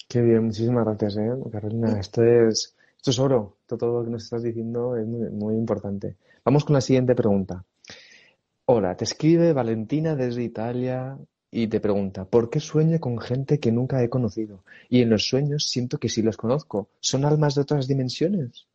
Qué 0.06 0.20
bien, 0.20 0.44
muchísimas 0.44 0.84
gracias, 0.84 1.16
¿eh? 1.16 1.30
Carolina. 1.50 1.98
Esto 1.98 2.22
es, 2.22 2.74
esto 2.96 3.10
es 3.10 3.18
oro. 3.18 3.56
Todo 3.66 3.98
lo 3.98 4.04
que 4.04 4.10
nos 4.10 4.24
estás 4.24 4.42
diciendo 4.42 4.96
es 4.96 5.06
muy, 5.06 5.30
muy 5.30 5.54
importante. 5.54 6.16
Vamos 6.44 6.64
con 6.64 6.74
la 6.74 6.80
siguiente 6.80 7.14
pregunta. 7.14 7.64
Hola, 8.66 8.96
te 8.96 9.04
escribe 9.04 9.54
Valentina 9.54 10.14
desde 10.14 10.42
Italia 10.42 11.18
y 11.50 11.68
te 11.68 11.80
pregunta, 11.80 12.26
¿por 12.26 12.50
qué 12.50 12.60
sueño 12.60 13.00
con 13.00 13.18
gente 13.18 13.58
que 13.58 13.72
nunca 13.72 14.02
he 14.02 14.10
conocido? 14.10 14.62
Y 14.90 15.00
en 15.00 15.08
los 15.08 15.26
sueños 15.26 15.70
siento 15.70 15.96
que 15.96 16.10
sí 16.10 16.20
los 16.20 16.36
conozco. 16.36 16.88
¿Son 17.00 17.24
almas 17.24 17.54
de 17.54 17.62
otras 17.62 17.88
dimensiones? 17.88 18.67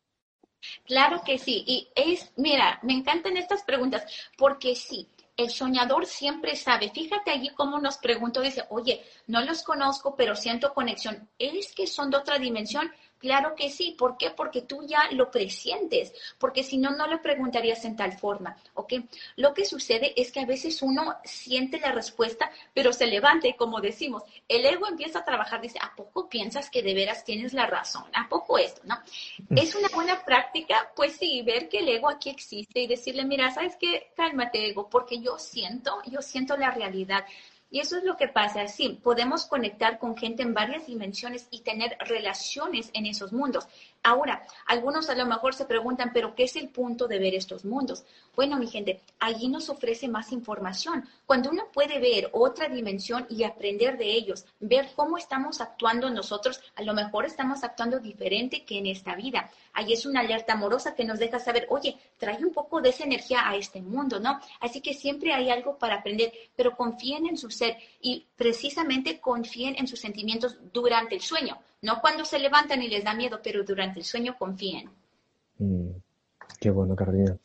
Claro 0.84 1.22
que 1.24 1.38
sí. 1.38 1.64
Y 1.66 1.88
es, 1.94 2.32
mira, 2.36 2.78
me 2.82 2.92
encantan 2.92 3.36
estas 3.36 3.62
preguntas 3.62 4.04
porque 4.36 4.74
sí, 4.74 5.08
el 5.36 5.50
soñador 5.50 6.06
siempre 6.06 6.56
sabe. 6.56 6.90
Fíjate 6.90 7.30
allí 7.30 7.50
cómo 7.50 7.78
nos 7.78 7.98
preguntó, 7.98 8.40
dice, 8.40 8.64
oye, 8.70 9.04
no 9.26 9.40
los 9.40 9.62
conozco, 9.62 10.14
pero 10.16 10.36
siento 10.36 10.72
conexión. 10.74 11.28
¿Es 11.38 11.74
que 11.74 11.86
son 11.86 12.10
de 12.10 12.18
otra 12.18 12.38
dimensión? 12.38 12.90
Claro 13.24 13.54
que 13.54 13.70
sí. 13.70 13.96
¿Por 13.98 14.18
qué? 14.18 14.28
Porque 14.28 14.60
tú 14.60 14.82
ya 14.86 15.10
lo 15.12 15.30
presientes, 15.30 16.12
porque 16.38 16.62
si 16.62 16.76
no, 16.76 16.90
no 16.90 17.06
lo 17.06 17.22
preguntarías 17.22 17.82
en 17.86 17.96
tal 17.96 18.12
forma, 18.18 18.54
¿ok? 18.74 18.92
Lo 19.36 19.54
que 19.54 19.64
sucede 19.64 20.12
es 20.20 20.30
que 20.30 20.40
a 20.40 20.44
veces 20.44 20.82
uno 20.82 21.16
siente 21.24 21.80
la 21.80 21.90
respuesta, 21.92 22.50
pero 22.74 22.92
se 22.92 23.06
levanta 23.06 23.48
y 23.48 23.54
como 23.54 23.80
decimos, 23.80 24.24
el 24.46 24.66
ego 24.66 24.86
empieza 24.86 25.20
a 25.20 25.24
trabajar, 25.24 25.62
dice, 25.62 25.78
¿a 25.80 25.94
poco 25.96 26.28
piensas 26.28 26.68
que 26.68 26.82
de 26.82 26.92
veras 26.92 27.24
tienes 27.24 27.54
la 27.54 27.64
razón? 27.64 28.04
¿A 28.12 28.28
poco 28.28 28.58
esto, 28.58 28.82
no? 28.84 28.96
Mm. 29.48 29.56
Es 29.56 29.74
una 29.74 29.88
buena 29.88 30.22
práctica, 30.22 30.92
pues 30.94 31.16
sí, 31.16 31.40
ver 31.40 31.70
que 31.70 31.78
el 31.78 31.88
ego 31.88 32.10
aquí 32.10 32.28
existe 32.28 32.80
y 32.80 32.86
decirle, 32.86 33.24
mira, 33.24 33.50
¿sabes 33.52 33.76
qué? 33.80 34.12
Cálmate, 34.14 34.68
ego, 34.68 34.90
porque 34.90 35.18
yo 35.18 35.38
siento, 35.38 35.96
yo 36.04 36.20
siento 36.20 36.58
la 36.58 36.72
realidad. 36.72 37.24
Y 37.70 37.80
eso 37.80 37.96
es 37.96 38.04
lo 38.04 38.16
que 38.16 38.28
pasa, 38.28 38.68
sí, 38.68 39.00
podemos 39.02 39.46
conectar 39.46 39.98
con 39.98 40.16
gente 40.16 40.42
en 40.42 40.54
varias 40.54 40.86
dimensiones 40.86 41.48
y 41.50 41.62
tener 41.62 41.96
relaciones 42.00 42.90
en 42.92 43.06
esos 43.06 43.32
mundos. 43.32 43.66
Ahora, 44.06 44.46
algunos 44.66 45.08
a 45.08 45.14
lo 45.14 45.24
mejor 45.24 45.54
se 45.54 45.64
preguntan, 45.64 46.10
pero 46.12 46.34
¿qué 46.34 46.44
es 46.44 46.56
el 46.56 46.68
punto 46.68 47.08
de 47.08 47.18
ver 47.18 47.34
estos 47.34 47.64
mundos? 47.64 48.04
Bueno, 48.36 48.58
mi 48.58 48.66
gente, 48.66 49.00
allí 49.18 49.48
nos 49.48 49.70
ofrece 49.70 50.08
más 50.08 50.30
información. 50.30 51.08
Cuando 51.24 51.48
uno 51.48 51.68
puede 51.72 51.98
ver 52.00 52.28
otra 52.32 52.68
dimensión 52.68 53.26
y 53.30 53.44
aprender 53.44 53.96
de 53.96 54.12
ellos, 54.12 54.44
ver 54.60 54.90
cómo 54.94 55.16
estamos 55.16 55.62
actuando 55.62 56.10
nosotros, 56.10 56.60
a 56.76 56.82
lo 56.82 56.92
mejor 56.92 57.24
estamos 57.24 57.64
actuando 57.64 57.98
diferente 57.98 58.66
que 58.66 58.76
en 58.76 58.88
esta 58.88 59.14
vida. 59.16 59.50
Ahí 59.72 59.94
es 59.94 60.04
una 60.04 60.20
alerta 60.20 60.52
amorosa 60.52 60.94
que 60.94 61.06
nos 61.06 61.18
deja 61.18 61.38
saber, 61.38 61.66
oye, 61.70 61.96
trae 62.18 62.44
un 62.44 62.52
poco 62.52 62.82
de 62.82 62.90
esa 62.90 63.04
energía 63.04 63.48
a 63.48 63.56
este 63.56 63.80
mundo, 63.80 64.20
¿no? 64.20 64.38
Así 64.60 64.82
que 64.82 64.92
siempre 64.92 65.32
hay 65.32 65.48
algo 65.48 65.78
para 65.78 65.94
aprender, 65.94 66.30
pero 66.54 66.76
confíen 66.76 67.26
en 67.26 67.38
su 67.38 67.50
ser 67.50 67.78
y 68.02 68.26
precisamente 68.36 69.18
confíen 69.18 69.76
en 69.78 69.88
sus 69.88 70.00
sentimientos 70.00 70.58
durante 70.74 71.14
el 71.14 71.22
sueño 71.22 71.58
no 71.84 72.00
cuando 72.00 72.24
se 72.24 72.38
levantan 72.38 72.82
y 72.82 72.88
les 72.88 73.04
da 73.04 73.14
miedo, 73.14 73.40
pero 73.42 73.62
durante 73.62 74.00
el 74.00 74.04
sueño 74.04 74.36
confíen. 74.38 74.90
Mm, 75.58 75.90
qué 76.58 76.70
bueno, 76.70 76.96
Carolina. 76.96 77.36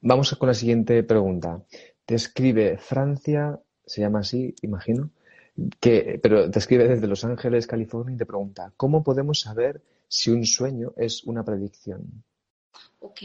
Vamos 0.00 0.34
con 0.36 0.48
la 0.48 0.54
siguiente 0.54 1.02
pregunta. 1.02 1.62
Te 2.06 2.14
escribe 2.14 2.78
Francia, 2.78 3.60
se 3.84 4.00
llama 4.00 4.20
así, 4.20 4.54
imagino, 4.62 5.10
que, 5.80 6.18
pero 6.22 6.50
te 6.50 6.58
escribe 6.60 6.88
desde 6.88 7.06
Los 7.08 7.24
Ángeles, 7.24 7.66
California, 7.66 8.14
y 8.14 8.18
te 8.18 8.26
pregunta, 8.26 8.72
¿cómo 8.76 9.02
podemos 9.02 9.40
saber 9.40 9.82
si 10.08 10.30
un 10.30 10.46
sueño 10.46 10.92
es 10.96 11.24
una 11.24 11.44
predicción? 11.44 12.24
Ok. 13.00 13.22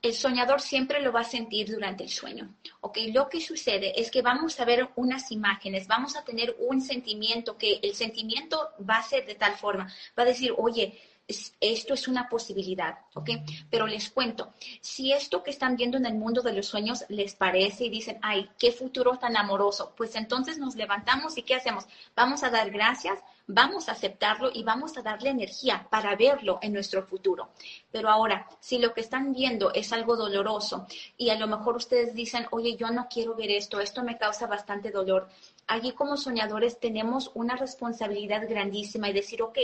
El 0.00 0.14
soñador 0.14 0.60
siempre 0.60 1.00
lo 1.02 1.12
va 1.12 1.20
a 1.20 1.24
sentir 1.24 1.70
durante 1.70 2.04
el 2.04 2.10
sueño. 2.10 2.54
¿ok? 2.80 2.98
Lo 3.12 3.28
que 3.28 3.40
sucede 3.40 4.00
es 4.00 4.10
que 4.10 4.22
vamos 4.22 4.58
a 4.60 4.64
ver 4.64 4.88
unas 4.96 5.30
imágenes, 5.32 5.86
vamos 5.86 6.16
a 6.16 6.24
tener 6.24 6.56
un 6.58 6.80
sentimiento 6.80 7.56
que 7.56 7.80
el 7.82 7.94
sentimiento 7.94 8.70
va 8.88 8.98
a 8.98 9.02
ser 9.02 9.26
de 9.26 9.34
tal 9.34 9.56
forma, 9.56 9.92
va 10.18 10.22
a 10.22 10.26
decir, 10.26 10.54
oye, 10.56 11.00
esto 11.60 11.92
es 11.92 12.08
una 12.08 12.28
posibilidad, 12.28 12.98
¿ok? 13.14 13.30
Pero 13.70 13.86
les 13.86 14.08
cuento, 14.10 14.54
si 14.80 15.12
esto 15.12 15.42
que 15.42 15.50
están 15.50 15.76
viendo 15.76 15.98
en 15.98 16.06
el 16.06 16.14
mundo 16.14 16.40
de 16.40 16.54
los 16.54 16.66
sueños 16.66 17.04
les 17.10 17.34
parece 17.34 17.84
y 17.84 17.90
dicen, 17.90 18.18
ay, 18.22 18.48
qué 18.58 18.72
futuro 18.72 19.18
tan 19.18 19.36
amoroso, 19.36 19.92
pues 19.94 20.14
entonces 20.16 20.58
nos 20.58 20.74
levantamos 20.74 21.36
y 21.36 21.42
¿qué 21.42 21.54
hacemos? 21.54 21.86
Vamos 22.16 22.42
a 22.44 22.50
dar 22.50 22.70
gracias, 22.70 23.18
vamos 23.46 23.88
a 23.88 23.92
aceptarlo 23.92 24.50
y 24.54 24.62
vamos 24.62 24.96
a 24.96 25.02
darle 25.02 25.28
energía 25.28 25.86
para 25.90 26.16
verlo 26.16 26.58
en 26.62 26.72
nuestro 26.72 27.06
futuro. 27.06 27.50
Pero 27.90 28.08
ahora, 28.08 28.48
si 28.60 28.78
lo 28.78 28.94
que 28.94 29.02
están 29.02 29.34
viendo 29.34 29.72
es 29.74 29.92
algo 29.92 30.16
doloroso 30.16 30.86
y 31.18 31.28
a 31.28 31.38
lo 31.38 31.46
mejor 31.46 31.76
ustedes 31.76 32.14
dicen, 32.14 32.46
oye, 32.52 32.76
yo 32.76 32.90
no 32.90 33.06
quiero 33.10 33.34
ver 33.34 33.50
esto, 33.50 33.80
esto 33.80 34.02
me 34.02 34.16
causa 34.16 34.46
bastante 34.46 34.90
dolor, 34.90 35.28
allí 35.66 35.92
como 35.92 36.16
soñadores 36.16 36.80
tenemos 36.80 37.30
una 37.34 37.56
responsabilidad 37.56 38.48
grandísima 38.48 39.10
y 39.10 39.12
decir, 39.12 39.42
ok, 39.42 39.58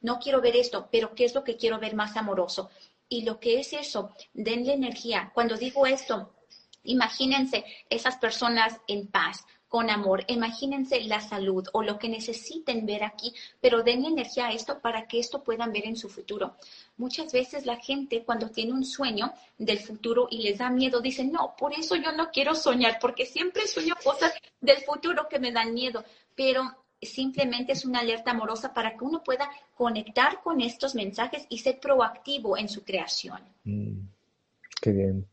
no 0.00 0.18
quiero 0.18 0.40
ver 0.40 0.56
esto, 0.56 0.88
pero 0.90 1.14
¿qué 1.14 1.24
es 1.24 1.34
lo 1.34 1.44
que 1.44 1.56
quiero 1.56 1.78
ver 1.78 1.94
más 1.94 2.16
amoroso? 2.16 2.70
Y 3.08 3.22
lo 3.22 3.40
que 3.40 3.60
es 3.60 3.72
eso, 3.72 4.14
denle 4.34 4.74
energía. 4.74 5.30
Cuando 5.34 5.56
digo 5.56 5.86
esto, 5.86 6.32
imagínense 6.84 7.64
esas 7.88 8.16
personas 8.16 8.80
en 8.86 9.08
paz, 9.08 9.44
con 9.68 9.90
amor, 9.90 10.24
imagínense 10.28 11.02
la 11.02 11.20
salud 11.20 11.68
o 11.72 11.82
lo 11.82 11.98
que 11.98 12.08
necesiten 12.08 12.86
ver 12.86 13.04
aquí, 13.04 13.34
pero 13.60 13.82
denle 13.82 14.08
energía 14.08 14.46
a 14.46 14.52
esto 14.52 14.80
para 14.80 15.06
que 15.06 15.20
esto 15.20 15.44
puedan 15.44 15.72
ver 15.72 15.84
en 15.84 15.96
su 15.96 16.08
futuro. 16.08 16.56
Muchas 16.96 17.32
veces 17.32 17.66
la 17.66 17.76
gente 17.76 18.24
cuando 18.24 18.50
tiene 18.50 18.72
un 18.72 18.84
sueño 18.84 19.32
del 19.58 19.78
futuro 19.78 20.26
y 20.30 20.42
les 20.42 20.58
da 20.58 20.70
miedo, 20.70 21.00
dice, 21.00 21.22
no, 21.24 21.54
por 21.56 21.74
eso 21.74 21.96
yo 21.96 22.12
no 22.12 22.30
quiero 22.30 22.54
soñar, 22.54 22.98
porque 22.98 23.26
siempre 23.26 23.66
sueño 23.66 23.94
cosas 24.02 24.32
del 24.60 24.78
futuro 24.78 25.28
que 25.28 25.38
me 25.38 25.52
dan 25.52 25.74
miedo, 25.74 26.02
pero 26.34 26.62
simplemente 27.06 27.72
es 27.72 27.84
una 27.84 28.00
alerta 28.00 28.32
amorosa 28.32 28.74
para 28.74 28.96
que 28.96 29.04
uno 29.04 29.22
pueda 29.22 29.48
conectar 29.74 30.40
con 30.42 30.60
estos 30.60 30.94
mensajes 30.94 31.46
y 31.48 31.58
ser 31.58 31.78
proactivo 31.80 32.56
en 32.56 32.68
su 32.68 32.82
creación. 32.82 33.40
Mm, 33.64 34.00
qué 34.80 34.92
bien. 34.92 35.26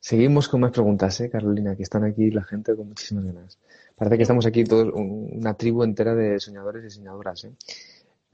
Seguimos 0.00 0.48
con 0.48 0.60
más 0.60 0.72
preguntas, 0.72 1.20
¿eh, 1.20 1.30
Carolina? 1.30 1.76
Que 1.76 1.84
están 1.84 2.04
aquí 2.04 2.30
la 2.30 2.42
gente 2.42 2.74
con 2.74 2.88
muchísimas 2.88 3.24
ganas. 3.24 3.58
Parece 3.94 4.16
que 4.16 4.22
estamos 4.22 4.46
aquí 4.46 4.64
todos, 4.64 4.92
una 4.94 5.54
tribu 5.54 5.84
entera 5.84 6.14
de 6.14 6.40
soñadores 6.40 6.84
y 6.84 6.90
soñadoras, 6.90 7.44
¿eh? 7.44 7.52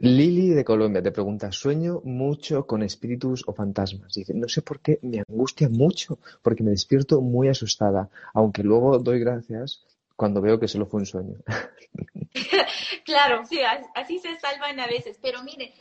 Lili 0.01 0.51
de 0.51 0.65
Colombia 0.65 1.03
te 1.03 1.11
pregunta, 1.11 1.51
sueño 1.51 2.01
mucho 2.05 2.67
con 2.69 2.85
espíritus 2.85 3.43
o 3.49 3.53
fantasmas. 3.53 4.15
Dice, 4.15 4.33
no 4.33 4.49
sé 4.49 4.63
por 4.63 4.79
qué 4.79 5.01
me 5.03 5.25
angustia 5.29 5.69
mucho, 5.69 6.21
porque 6.41 6.63
me 6.63 6.71
despierto 6.71 7.21
muy 7.21 7.49
asustada, 7.49 8.09
aunque 8.33 8.63
luego 8.63 9.01
doy 9.01 9.19
gracias 9.19 9.85
cuando 10.19 10.41
veo 10.41 10.59
que 10.59 10.67
solo 10.67 10.85
fue 10.85 10.99
un 10.99 11.07
sueño. 11.07 11.37
claro, 13.05 13.47
sí, 13.47 13.61
así 13.95 14.19
se 14.19 14.37
salvan 14.41 14.81
a 14.81 14.89
veces, 14.89 15.17
pero 15.23 15.45
mire, 15.45 15.73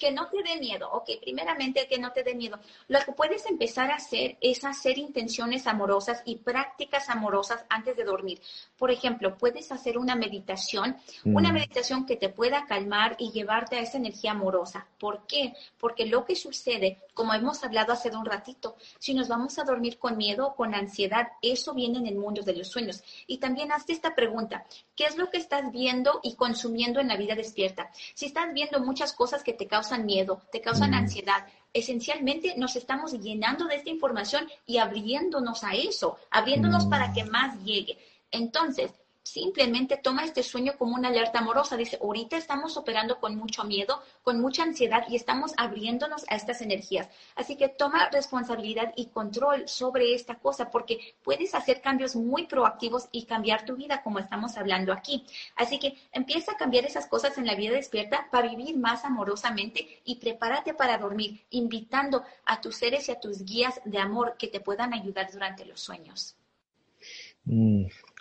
que 0.00 0.10
no 0.10 0.30
te 0.30 0.42
dé 0.42 0.58
miedo, 0.58 0.90
ok, 0.90 1.10
primeramente 1.20 1.86
que 1.86 1.98
no 1.98 2.10
te 2.10 2.22
dé 2.22 2.34
miedo. 2.34 2.58
Lo 2.88 3.00
que 3.00 3.12
puedes 3.12 3.44
empezar 3.44 3.90
a 3.90 3.96
hacer 3.96 4.38
es 4.40 4.64
hacer 4.64 4.96
intenciones 4.96 5.66
amorosas 5.66 6.22
y 6.24 6.36
prácticas 6.36 7.10
amorosas 7.10 7.66
antes 7.68 7.94
de 7.94 8.04
dormir. 8.04 8.40
Por 8.78 8.90
ejemplo, 8.90 9.36
puedes 9.36 9.70
hacer 9.70 9.98
una 9.98 10.16
meditación, 10.16 10.96
una 11.26 11.50
mm. 11.50 11.52
meditación 11.52 12.06
que 12.06 12.16
te 12.16 12.30
pueda 12.30 12.64
calmar 12.64 13.16
y 13.18 13.30
llevarte 13.30 13.76
a 13.76 13.80
esa 13.80 13.98
energía 13.98 14.30
amorosa. 14.30 14.86
¿Por 14.98 15.26
qué? 15.26 15.52
Porque 15.78 16.06
lo 16.06 16.24
que 16.24 16.34
sucede, 16.34 16.96
como 17.14 17.34
hemos 17.34 17.62
hablado 17.64 17.92
hace 17.92 18.10
un 18.10 18.24
ratito, 18.24 18.76
si 18.98 19.14
nos 19.14 19.28
vamos 19.28 19.58
a 19.58 19.64
dormir 19.64 19.98
con 19.98 20.16
miedo 20.16 20.46
o 20.46 20.54
con 20.54 20.74
ansiedad, 20.74 21.28
eso 21.42 21.74
viene 21.74 21.98
en 21.98 22.06
el 22.06 22.16
mundo 22.16 22.42
de 22.42 22.56
los 22.56 22.68
sueños. 22.68 23.02
Y 23.26 23.38
también 23.38 23.72
hazte 23.72 23.92
esta 23.92 24.14
pregunta, 24.14 24.64
¿qué 24.96 25.04
es 25.04 25.16
lo 25.16 25.30
que 25.30 25.38
estás 25.38 25.70
viendo 25.70 26.20
y 26.22 26.34
consumiendo 26.34 27.00
en 27.00 27.08
la 27.08 27.16
vida 27.16 27.34
despierta? 27.34 27.90
Si 28.14 28.26
estás 28.26 28.52
viendo 28.52 28.80
muchas 28.80 29.12
cosas 29.12 29.42
que 29.42 29.52
te 29.52 29.66
causan 29.66 30.06
miedo, 30.06 30.42
te 30.50 30.60
causan 30.60 30.92
mm. 30.92 30.94
ansiedad, 30.94 31.46
esencialmente 31.72 32.54
nos 32.56 32.76
estamos 32.76 33.12
llenando 33.12 33.66
de 33.66 33.76
esta 33.76 33.90
información 33.90 34.48
y 34.66 34.78
abriéndonos 34.78 35.64
a 35.64 35.74
eso, 35.74 36.18
abriéndonos 36.30 36.86
para 36.86 37.08
mm. 37.08 37.14
que 37.14 37.24
más 37.24 37.62
llegue. 37.64 37.98
Entonces, 38.30 38.92
simplemente 39.22 39.96
toma 39.96 40.24
este 40.24 40.42
sueño 40.42 40.74
como 40.78 40.94
una 40.94 41.08
alerta 41.08 41.38
amorosa. 41.38 41.76
Dice, 41.76 41.98
ahorita 42.00 42.36
estamos 42.36 42.76
operando 42.76 43.20
con 43.20 43.36
mucho 43.36 43.64
miedo, 43.64 44.02
con 44.22 44.40
mucha 44.40 44.62
ansiedad 44.62 45.04
y 45.08 45.16
estamos 45.16 45.52
abriéndonos 45.56 46.24
a 46.28 46.34
estas 46.34 46.60
energías. 46.60 47.08
Así 47.36 47.56
que 47.56 47.68
toma 47.68 48.08
responsabilidad 48.10 48.92
y 48.96 49.06
control 49.06 49.68
sobre 49.68 50.14
esta 50.14 50.36
cosa 50.36 50.70
porque 50.70 51.14
puedes 51.22 51.54
hacer 51.54 51.80
cambios 51.80 52.16
muy 52.16 52.46
proactivos 52.46 53.08
y 53.12 53.24
cambiar 53.24 53.64
tu 53.64 53.76
vida 53.76 54.02
como 54.02 54.18
estamos 54.18 54.56
hablando 54.56 54.92
aquí. 54.92 55.24
Así 55.56 55.78
que 55.78 55.96
empieza 56.12 56.52
a 56.52 56.56
cambiar 56.56 56.84
esas 56.84 57.06
cosas 57.06 57.38
en 57.38 57.46
la 57.46 57.54
vida 57.54 57.72
despierta 57.72 58.28
para 58.30 58.48
vivir 58.48 58.76
más 58.76 59.04
amorosamente 59.04 60.00
y 60.04 60.16
prepárate 60.16 60.74
para 60.74 60.98
dormir, 60.98 61.44
invitando 61.50 62.24
a 62.44 62.60
tus 62.60 62.76
seres 62.76 63.08
y 63.08 63.12
a 63.12 63.20
tus 63.20 63.44
guías 63.44 63.80
de 63.84 63.98
amor 63.98 64.36
que 64.38 64.48
te 64.48 64.60
puedan 64.60 64.92
ayudar 64.92 65.30
durante 65.32 65.64
los 65.64 65.80
sueños. 65.80 66.36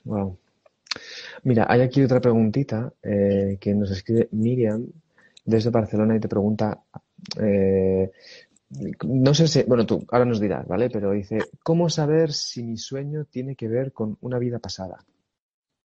wow. 0.04 0.38
Mira, 1.44 1.66
hay 1.68 1.82
aquí 1.82 2.04
otra 2.04 2.22
preguntita 2.22 2.94
eh, 3.02 3.58
que 3.60 3.74
nos 3.74 3.90
escribe 3.92 4.30
Miriam 4.32 4.86
desde 5.44 5.72
Barcelona 5.72 6.16
y 6.16 6.20
te 6.20 6.28
pregunta, 6.28 6.84
eh, 7.40 8.12
no 9.04 9.34
sé 9.34 9.48
si, 9.48 9.64
bueno, 9.64 9.86
tú 9.86 10.06
ahora 10.12 10.26
nos 10.26 10.40
dirás, 10.40 10.68
¿vale? 10.68 10.90
Pero 10.90 11.12
dice, 11.12 11.40
¿cómo 11.64 11.90
saber 11.90 12.32
si 12.32 12.64
mi 12.64 12.78
sueño 12.78 13.26
tiene 13.26 13.56
que 13.56 13.68
ver 13.68 13.92
con 13.92 14.18
una 14.22 14.38
vida 14.38 14.60
pasada? 14.60 15.04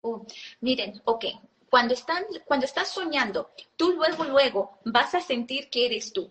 Uh, 0.03 0.25
miren, 0.61 1.01
ok, 1.05 1.25
cuando, 1.69 1.95
están, 1.95 2.25
cuando 2.45 2.67
estás 2.67 2.89
soñando, 2.89 3.51
tú 3.77 3.93
luego, 3.93 4.25
luego 4.25 4.79
vas 4.85 5.15
a 5.15 5.21
sentir 5.21 5.69
que 5.71 5.87
eres 5.87 6.13
tú. 6.13 6.31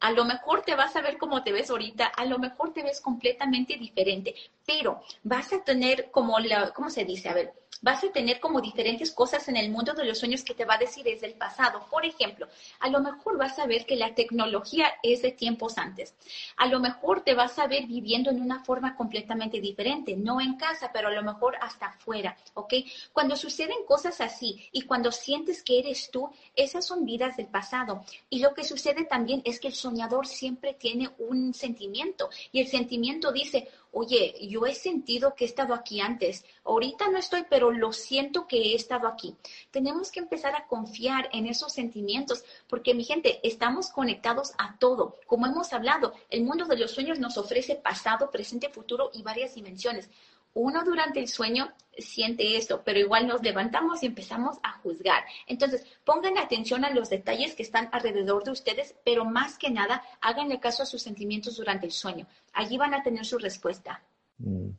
A 0.00 0.10
lo 0.12 0.24
mejor 0.24 0.62
te 0.62 0.74
vas 0.74 0.94
a 0.96 1.00
ver 1.00 1.16
como 1.16 1.42
te 1.42 1.52
ves 1.52 1.70
ahorita, 1.70 2.06
a 2.06 2.24
lo 2.26 2.38
mejor 2.38 2.74
te 2.74 2.82
ves 2.82 3.00
completamente 3.00 3.78
diferente, 3.78 4.34
pero 4.66 5.00
vas 5.22 5.52
a 5.52 5.62
tener 5.62 6.10
como 6.10 6.38
la, 6.40 6.72
¿cómo 6.72 6.90
se 6.90 7.04
dice? 7.04 7.28
A 7.28 7.34
ver, 7.34 7.54
vas 7.82 8.02
a 8.04 8.10
tener 8.10 8.40
como 8.40 8.60
diferentes 8.60 9.12
cosas 9.12 9.48
en 9.48 9.56
el 9.56 9.70
mundo 9.70 9.94
de 9.94 10.04
los 10.04 10.18
sueños 10.18 10.42
que 10.42 10.54
te 10.54 10.64
va 10.64 10.74
a 10.74 10.78
decir 10.78 11.06
es 11.08 11.20
del 11.20 11.34
pasado. 11.34 11.86
Por 11.90 12.04
ejemplo, 12.04 12.48
a 12.80 12.88
lo 12.88 13.00
mejor 13.00 13.38
vas 13.38 13.58
a 13.58 13.66
ver 13.66 13.86
que 13.86 13.96
la 13.96 14.14
tecnología 14.14 14.86
es 15.02 15.22
de 15.22 15.32
tiempos 15.32 15.78
antes. 15.78 16.14
A 16.56 16.66
lo 16.66 16.80
mejor 16.80 17.22
te 17.22 17.34
vas 17.34 17.58
a 17.58 17.66
ver 17.66 17.86
viviendo 17.86 18.30
en 18.30 18.40
una 18.40 18.64
forma 18.64 18.96
completamente 18.96 19.60
diferente, 19.60 20.16
no 20.16 20.40
en 20.40 20.56
casa, 20.56 20.90
pero 20.92 21.08
a 21.08 21.12
lo 21.12 21.22
mejor 21.22 21.56
hasta 21.60 21.86
afuera, 21.86 22.36
¿ok? 22.54 22.74
Cuando 23.12 23.36
suceden 23.36 23.84
cosas 23.86 24.20
así 24.20 24.68
y 24.72 24.82
cuando 24.82 25.12
sientes 25.12 25.62
que 25.62 25.78
eres 25.78 26.10
tú, 26.10 26.30
esas 26.54 26.86
son 26.86 27.04
vidas 27.04 27.36
del 27.36 27.46
pasado. 27.46 28.04
Y 28.30 28.40
lo 28.40 28.54
que 28.54 28.64
sucede 28.64 29.04
también 29.04 29.42
es 29.44 29.60
que 29.60 29.68
el 29.68 29.74
soñador 29.74 30.26
siempre 30.26 30.74
tiene 30.74 31.10
un 31.18 31.54
sentimiento 31.54 32.30
y 32.52 32.60
el 32.60 32.68
sentimiento 32.68 33.32
dice, 33.32 33.68
oye, 33.98 34.34
yo 34.46 34.66
he 34.66 34.74
sentido 34.74 35.34
que 35.34 35.46
he 35.46 35.48
estado 35.48 35.72
aquí 35.72 36.02
antes, 36.02 36.44
ahorita 36.64 37.08
no 37.08 37.16
estoy, 37.16 37.46
pero 37.48 37.70
lo 37.70 37.94
siento 37.94 38.46
que 38.46 38.58
he 38.58 38.74
estado 38.74 39.08
aquí. 39.08 39.34
Tenemos 39.70 40.10
que 40.10 40.20
empezar 40.20 40.54
a 40.54 40.66
confiar 40.66 41.30
en 41.32 41.46
esos 41.46 41.72
sentimientos, 41.72 42.44
porque 42.68 42.92
mi 42.92 43.04
gente, 43.04 43.40
estamos 43.42 43.88
conectados 43.88 44.52
a 44.58 44.76
todo. 44.78 45.16
Como 45.26 45.46
hemos 45.46 45.72
hablado, 45.72 46.12
el 46.28 46.44
mundo 46.44 46.66
de 46.66 46.76
los 46.76 46.90
sueños 46.90 47.18
nos 47.18 47.38
ofrece 47.38 47.74
pasado, 47.74 48.30
presente, 48.30 48.68
futuro 48.68 49.10
y 49.14 49.22
varias 49.22 49.54
dimensiones 49.54 50.10
uno 50.56 50.84
durante 50.84 51.20
el 51.20 51.28
sueño 51.28 51.68
siente 51.98 52.56
esto, 52.56 52.82
pero 52.82 52.98
igual 52.98 53.26
nos 53.26 53.42
levantamos 53.42 54.02
y 54.02 54.06
empezamos 54.06 54.58
a 54.62 54.72
juzgar. 54.78 55.22
Entonces, 55.46 55.86
pongan 56.02 56.38
atención 56.38 56.84
a 56.84 56.90
los 56.90 57.10
detalles 57.10 57.54
que 57.54 57.62
están 57.62 57.90
alrededor 57.92 58.42
de 58.42 58.52
ustedes, 58.52 58.94
pero 59.04 59.26
más 59.26 59.58
que 59.58 59.70
nada, 59.70 60.02
háganle 60.22 60.58
caso 60.58 60.82
a 60.82 60.86
sus 60.86 61.02
sentimientos 61.02 61.58
durante 61.58 61.84
el 61.84 61.92
sueño. 61.92 62.26
Allí 62.54 62.78
van 62.78 62.94
a 62.94 63.02
tener 63.02 63.26
su 63.26 63.38
respuesta. 63.38 64.02
Mm. 64.38 64.70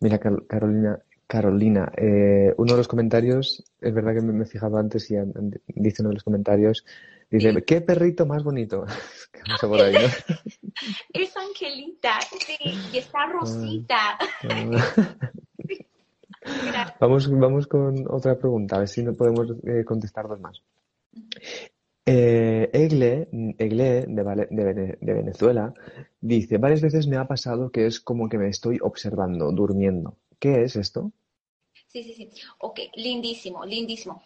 Mira, 0.00 0.18
Carolina, 0.18 0.98
Carolina, 1.26 1.90
eh, 1.96 2.52
uno 2.56 2.72
de 2.72 2.78
los 2.78 2.88
comentarios, 2.88 3.64
es 3.80 3.94
verdad 3.94 4.14
que 4.14 4.20
me, 4.20 4.42
he 4.42 4.46
fijado 4.46 4.76
antes 4.76 5.10
y 5.10 5.16
dice 5.68 6.02
uno 6.02 6.10
de 6.10 6.14
los 6.14 6.24
comentarios, 6.24 6.84
dice, 7.30 7.62
¿qué 7.64 7.80
perrito 7.80 8.26
más 8.26 8.42
bonito? 8.42 8.84
Es 11.12 11.36
Angelita, 11.36 12.18
sí, 12.20 12.56
y 12.92 12.98
está 12.98 13.22
ah, 13.22 13.32
Rosita. 13.32 14.18
Ah. 14.48 15.16
vamos, 17.00 17.30
vamos 17.30 17.66
con 17.66 18.06
otra 18.10 18.36
pregunta, 18.38 18.76
a 18.76 18.80
ver 18.80 18.88
si 18.88 19.02
no 19.02 19.14
podemos 19.14 19.50
eh, 19.64 19.84
contestar 19.84 20.28
dos 20.28 20.40
más. 20.40 20.60
Eh, 22.06 22.68
Egle, 22.72 23.28
Egle 23.56 24.06
de, 24.08 24.98
Venezuela 25.00 25.72
dice, 26.20 26.58
varias 26.58 26.82
veces 26.82 27.06
me 27.06 27.16
ha 27.16 27.26
pasado 27.26 27.70
que 27.70 27.86
es 27.86 27.98
como 27.98 28.28
que 28.28 28.36
me 28.36 28.48
estoy 28.48 28.78
observando, 28.82 29.50
durmiendo. 29.52 30.16
¿Qué 30.44 30.62
es 30.64 30.76
esto? 30.76 31.10
Sí, 31.86 32.04
sí, 32.04 32.12
sí. 32.12 32.30
Ok, 32.58 32.78
lindísimo, 32.96 33.64
lindísimo 33.64 34.22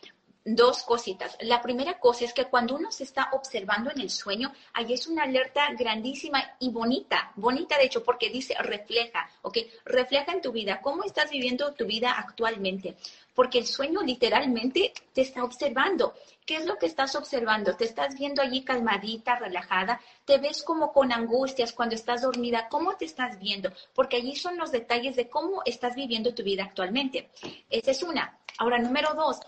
dos 0.55 0.83
cositas. 0.83 1.37
La 1.41 1.61
primera 1.61 1.99
cosa 1.99 2.25
es 2.25 2.33
que 2.33 2.47
cuando 2.47 2.77
uno 2.77 2.91
se 2.91 3.05
está 3.05 3.29
observando 3.33 3.91
en 3.91 4.01
el 4.01 4.11
sueño, 4.11 4.53
ahí 4.73 4.93
es 4.93 5.07
una 5.07 5.25
alerta 5.25 5.69
grandísima 5.79 6.43
y 6.59 6.71
bonita, 6.71 7.33
bonita 7.37 7.77
de 7.77 7.85
hecho, 7.85 8.03
porque 8.03 8.31
dice 8.31 8.55
refleja, 8.59 9.29
¿ok? 9.43 9.59
Refleja 9.85 10.33
en 10.33 10.41
tu 10.41 10.53
vida, 10.53 10.81
cómo 10.81 11.05
estás 11.05 11.31
viviendo 11.31 11.75
tu 11.75 11.87
vida 11.87 12.13
actualmente, 12.13 12.97
porque 13.35 13.59
el 13.59 13.67
sueño 13.67 14.03
literalmente 14.03 14.93
te 15.13 15.23
está 15.23 15.45
observando. 15.45 16.15
¿Qué 16.47 16.57
es 16.57 16.65
lo 16.65 16.79
que 16.79 16.87
estás 16.87 17.15
observando? 17.15 17.77
Te 17.77 17.85
estás 17.85 18.19
viendo 18.19 18.41
allí 18.41 18.63
calmadita, 18.63 19.37
relajada, 19.37 20.01
te 20.25 20.39
ves 20.39 20.63
como 20.63 20.93
con 20.95 21.13
angustias 21.13 21.75
cuando 21.75 21.95
estás 21.95 22.23
dormida, 22.23 22.69
¿cómo 22.71 22.97
te 22.97 23.05
estás 23.05 23.39
viendo? 23.39 23.71
Porque 23.95 24.17
allí 24.17 24.35
son 24.35 24.57
los 24.57 24.73
detalles 24.73 25.15
de 25.15 25.29
cómo 25.29 25.63
estás 25.67 25.95
viviendo 25.95 26.35
tu 26.35 26.43
vida 26.43 26.65
actualmente. 26.65 27.29
Esa 27.69 27.91
es 27.91 28.03
una. 28.03 28.39
Ahora, 28.59 28.79
número 28.79 29.15
dos, 29.15 29.39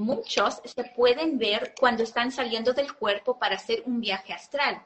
Muchos 0.00 0.62
se 0.64 0.84
pueden 0.96 1.36
ver 1.36 1.74
cuando 1.78 2.02
están 2.02 2.32
saliendo 2.32 2.72
del 2.72 2.94
cuerpo 2.94 3.38
para 3.38 3.56
hacer 3.56 3.82
un 3.84 4.00
viaje 4.00 4.32
astral. 4.32 4.82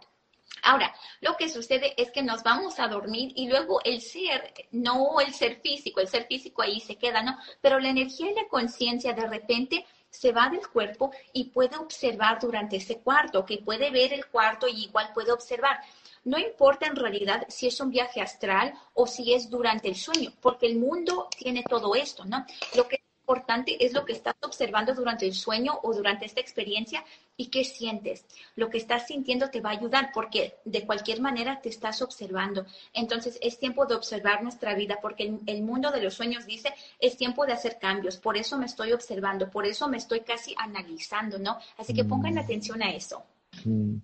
Ahora, 0.64 0.92
lo 1.20 1.36
que 1.36 1.48
sucede 1.48 1.94
es 1.96 2.10
que 2.10 2.24
nos 2.24 2.42
vamos 2.42 2.80
a 2.80 2.88
dormir 2.88 3.30
y 3.36 3.48
luego 3.48 3.80
el 3.84 4.00
ser, 4.00 4.52
no 4.72 5.20
el 5.20 5.32
ser 5.32 5.60
físico, 5.60 6.00
el 6.00 6.08
ser 6.08 6.26
físico 6.26 6.62
ahí 6.62 6.80
se 6.80 6.96
queda, 6.96 7.22
¿no? 7.22 7.38
Pero 7.60 7.78
la 7.78 7.90
energía 7.90 8.32
y 8.32 8.34
la 8.34 8.48
conciencia 8.48 9.12
de 9.12 9.24
repente 9.24 9.86
se 10.10 10.32
va 10.32 10.48
del 10.48 10.66
cuerpo 10.66 11.12
y 11.32 11.44
puede 11.44 11.76
observar 11.76 12.40
durante 12.40 12.78
ese 12.78 12.98
cuarto, 12.98 13.44
que 13.44 13.58
puede 13.58 13.92
ver 13.92 14.12
el 14.12 14.26
cuarto 14.26 14.66
y 14.66 14.86
igual 14.86 15.12
puede 15.14 15.30
observar. 15.30 15.78
No 16.24 16.38
importa 16.38 16.86
en 16.86 16.96
realidad 16.96 17.46
si 17.48 17.68
es 17.68 17.78
un 17.78 17.90
viaje 17.90 18.20
astral 18.20 18.74
o 18.94 19.06
si 19.06 19.32
es 19.32 19.48
durante 19.48 19.86
el 19.86 19.94
sueño, 19.94 20.32
porque 20.40 20.66
el 20.66 20.76
mundo 20.76 21.28
tiene 21.38 21.62
todo 21.62 21.94
esto, 21.94 22.24
¿no? 22.24 22.44
Lo 22.74 22.88
que 22.88 23.03
importante 23.24 23.82
es 23.84 23.94
lo 23.94 24.04
que 24.04 24.12
estás 24.12 24.34
observando 24.42 24.94
durante 24.94 25.24
el 25.24 25.32
sueño 25.32 25.72
o 25.82 25.94
durante 25.94 26.26
esta 26.26 26.40
experiencia 26.40 27.02
y 27.38 27.46
qué 27.46 27.64
sientes. 27.64 28.26
Lo 28.54 28.68
que 28.68 28.76
estás 28.76 29.06
sintiendo 29.06 29.48
te 29.48 29.62
va 29.62 29.70
a 29.70 29.72
ayudar 29.72 30.10
porque 30.12 30.54
de 30.66 30.84
cualquier 30.84 31.22
manera 31.22 31.58
te 31.62 31.70
estás 31.70 32.02
observando. 32.02 32.66
Entonces 32.92 33.38
es 33.40 33.58
tiempo 33.58 33.86
de 33.86 33.94
observar 33.94 34.42
nuestra 34.42 34.74
vida 34.74 34.98
porque 35.00 35.38
el, 35.46 35.62
mundo 35.62 35.90
de 35.90 36.02
los 36.02 36.12
sueños 36.12 36.44
dice 36.44 36.68
es 37.00 37.16
tiempo 37.16 37.46
de 37.46 37.54
hacer 37.54 37.78
cambios. 37.80 38.18
Por 38.18 38.36
eso 38.36 38.58
me 38.58 38.66
estoy 38.66 38.92
observando, 38.92 39.50
por 39.50 39.64
eso 39.64 39.88
me 39.88 39.96
estoy 39.96 40.20
casi 40.20 40.54
analizando, 40.58 41.38
¿no? 41.38 41.56
Así 41.78 41.94
que 41.94 42.04
pongan 42.04 42.34
mm. 42.34 42.38
atención 42.38 42.82
a 42.82 42.90
eso. 42.90 43.24
Mm. 43.64 43.96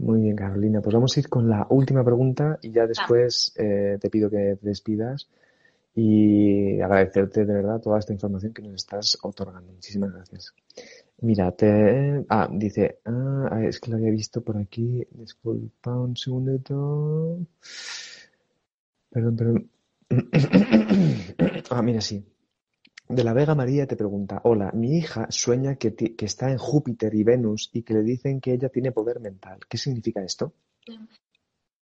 Muy 0.00 0.20
bien, 0.20 0.36
Carolina. 0.36 0.82
Pues 0.82 0.94
vamos 0.94 1.16
a 1.16 1.20
ir 1.20 1.28
con 1.28 1.48
la 1.48 1.66
última 1.70 2.04
pregunta 2.04 2.58
y 2.60 2.70
ya 2.70 2.86
después 2.86 3.54
eh, 3.56 3.96
te 3.98 4.10
pido 4.10 4.28
que 4.28 4.58
te 4.60 4.68
despidas 4.68 5.28
y 6.00 6.80
agradecerte 6.80 7.44
de 7.44 7.54
verdad 7.54 7.80
toda 7.80 7.98
esta 7.98 8.12
información 8.12 8.52
que 8.54 8.62
nos 8.62 8.74
estás 8.74 9.18
otorgando. 9.20 9.72
Muchísimas 9.72 10.12
gracias. 10.12 10.54
Mira, 11.22 11.50
te... 11.50 12.24
Ah, 12.28 12.48
dice... 12.52 13.00
Ah, 13.04 13.60
es 13.64 13.80
que 13.80 13.90
lo 13.90 13.96
había 13.96 14.12
visto 14.12 14.40
por 14.40 14.58
aquí. 14.58 15.04
Disculpa 15.10 15.98
un 15.98 16.16
segundo. 16.16 17.40
Perdón, 19.10 19.36
perdón. 19.36 19.70
ah, 21.70 21.82
mira, 21.82 22.00
sí. 22.00 22.24
De 23.08 23.24
la 23.24 23.32
Vega 23.32 23.56
María 23.56 23.88
te 23.88 23.96
pregunta, 23.96 24.40
hola, 24.44 24.70
mi 24.74 24.98
hija 24.98 25.26
sueña 25.30 25.74
que, 25.74 25.96
que 25.96 26.24
está 26.26 26.52
en 26.52 26.58
Júpiter 26.58 27.12
y 27.12 27.24
Venus 27.24 27.70
y 27.72 27.82
que 27.82 27.94
le 27.94 28.02
dicen 28.02 28.40
que 28.40 28.52
ella 28.52 28.68
tiene 28.68 28.92
poder 28.92 29.18
mental. 29.18 29.58
¿Qué 29.68 29.78
significa 29.78 30.22
esto? 30.22 30.52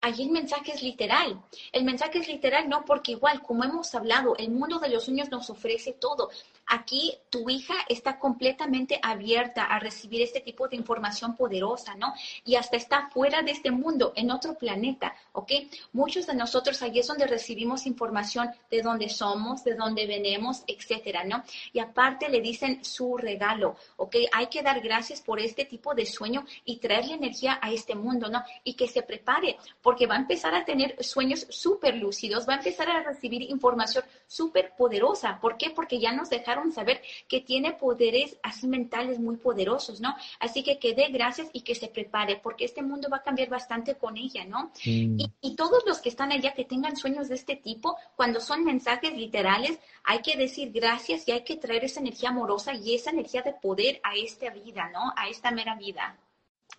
Allí 0.04 0.24
el 0.24 0.32
mensaje 0.32 0.72
es 0.72 0.82
literal. 0.82 1.40
El 1.72 1.82
mensaje 1.84 2.18
es 2.18 2.28
literal 2.28 2.68
no 2.68 2.84
porque 2.84 3.12
igual, 3.12 3.40
como 3.40 3.64
hemos 3.64 3.94
hablado, 3.94 4.36
el 4.36 4.50
mundo 4.50 4.78
de 4.78 4.90
los 4.90 5.06
sueños 5.06 5.30
nos 5.30 5.48
ofrece 5.48 5.92
todo. 5.92 6.28
Aquí 6.66 7.14
tu 7.30 7.48
hija 7.48 7.74
está 7.88 8.18
completamente 8.18 9.00
abierta 9.02 9.64
a 9.64 9.78
recibir 9.78 10.20
este 10.20 10.40
tipo 10.40 10.68
de 10.68 10.76
información 10.76 11.34
poderosa, 11.36 11.94
¿no? 11.94 12.12
Y 12.44 12.56
hasta 12.56 12.76
está 12.76 13.08
fuera 13.08 13.40
de 13.40 13.52
este 13.52 13.70
mundo, 13.70 14.12
en 14.14 14.30
otro 14.30 14.58
planeta, 14.58 15.14
¿ok? 15.32 15.52
Muchos 15.92 16.26
de 16.26 16.34
nosotros 16.34 16.82
allí 16.82 16.98
es 16.98 17.06
donde 17.06 17.26
recibimos 17.26 17.86
información 17.86 18.50
de 18.70 18.82
dónde 18.82 19.08
somos, 19.08 19.64
de 19.64 19.74
dónde 19.74 20.06
venimos, 20.06 20.64
etcétera, 20.66 21.24
¿no? 21.24 21.44
Y 21.72 21.78
aparte 21.78 22.28
le 22.28 22.42
dicen 22.42 22.84
su 22.84 23.16
regalo, 23.16 23.76
¿ok? 23.96 24.16
Hay 24.32 24.48
que 24.48 24.62
dar 24.62 24.82
gracias 24.82 25.22
por 25.22 25.40
este 25.40 25.64
tipo 25.64 25.94
de 25.94 26.04
sueño 26.04 26.44
y 26.66 26.76
traerle 26.76 27.14
energía 27.14 27.58
a 27.62 27.72
este 27.72 27.94
mundo, 27.94 28.28
¿no? 28.28 28.42
Y 28.64 28.74
que 28.74 28.86
se 28.86 29.02
prepare, 29.02 29.56
porque 29.82 29.93
va 30.06 30.16
a 30.16 30.18
empezar 30.18 30.54
a 30.54 30.64
tener 30.64 31.02
sueños 31.02 31.46
súper 31.50 31.96
lúcidos, 31.96 32.48
va 32.48 32.54
a 32.54 32.58
empezar 32.58 32.88
a 32.88 33.02
recibir 33.02 33.42
información 33.42 34.04
súper 34.26 34.72
poderosa. 34.76 35.38
¿Por 35.40 35.56
qué? 35.56 35.70
Porque 35.70 35.98
ya 35.98 36.12
nos 36.12 36.30
dejaron 36.30 36.72
saber 36.72 37.00
que 37.28 37.40
tiene 37.40 37.72
poderes 37.72 38.36
así 38.42 38.66
mentales 38.66 39.18
muy 39.18 39.36
poderosos, 39.36 40.00
¿no? 40.00 40.14
Así 40.40 40.62
que 40.62 40.78
que 40.78 40.94
dé 40.94 41.08
gracias 41.08 41.48
y 41.52 41.62
que 41.62 41.74
se 41.74 41.88
prepare, 41.88 42.40
porque 42.42 42.64
este 42.64 42.82
mundo 42.82 43.08
va 43.10 43.18
a 43.18 43.22
cambiar 43.22 43.48
bastante 43.48 43.94
con 43.94 44.16
ella, 44.16 44.44
¿no? 44.44 44.72
Mm. 44.84 45.18
Y, 45.40 45.54
todos 45.56 45.84
los 45.86 46.00
que 46.00 46.08
están 46.08 46.32
allá 46.32 46.52
que 46.52 46.64
tengan 46.64 46.96
sueños 46.96 47.28
de 47.28 47.36
este 47.36 47.54
tipo, 47.54 47.96
cuando 48.16 48.40
son 48.40 48.64
mensajes 48.64 49.16
literales, 49.16 49.78
hay 50.02 50.20
que 50.20 50.36
decir 50.36 50.72
gracias 50.72 51.26
y 51.28 51.32
hay 51.32 51.44
que 51.44 51.56
traer 51.56 51.84
esa 51.84 52.00
energía 52.00 52.30
amorosa 52.30 52.74
y 52.74 52.94
esa 52.94 53.10
energía 53.10 53.42
de 53.42 53.52
poder 53.52 54.00
a 54.02 54.16
esta 54.16 54.50
vida, 54.50 54.90
¿no? 54.92 55.12
A 55.16 55.28
esta 55.28 55.52
mera 55.52 55.76
vida. 55.76 56.18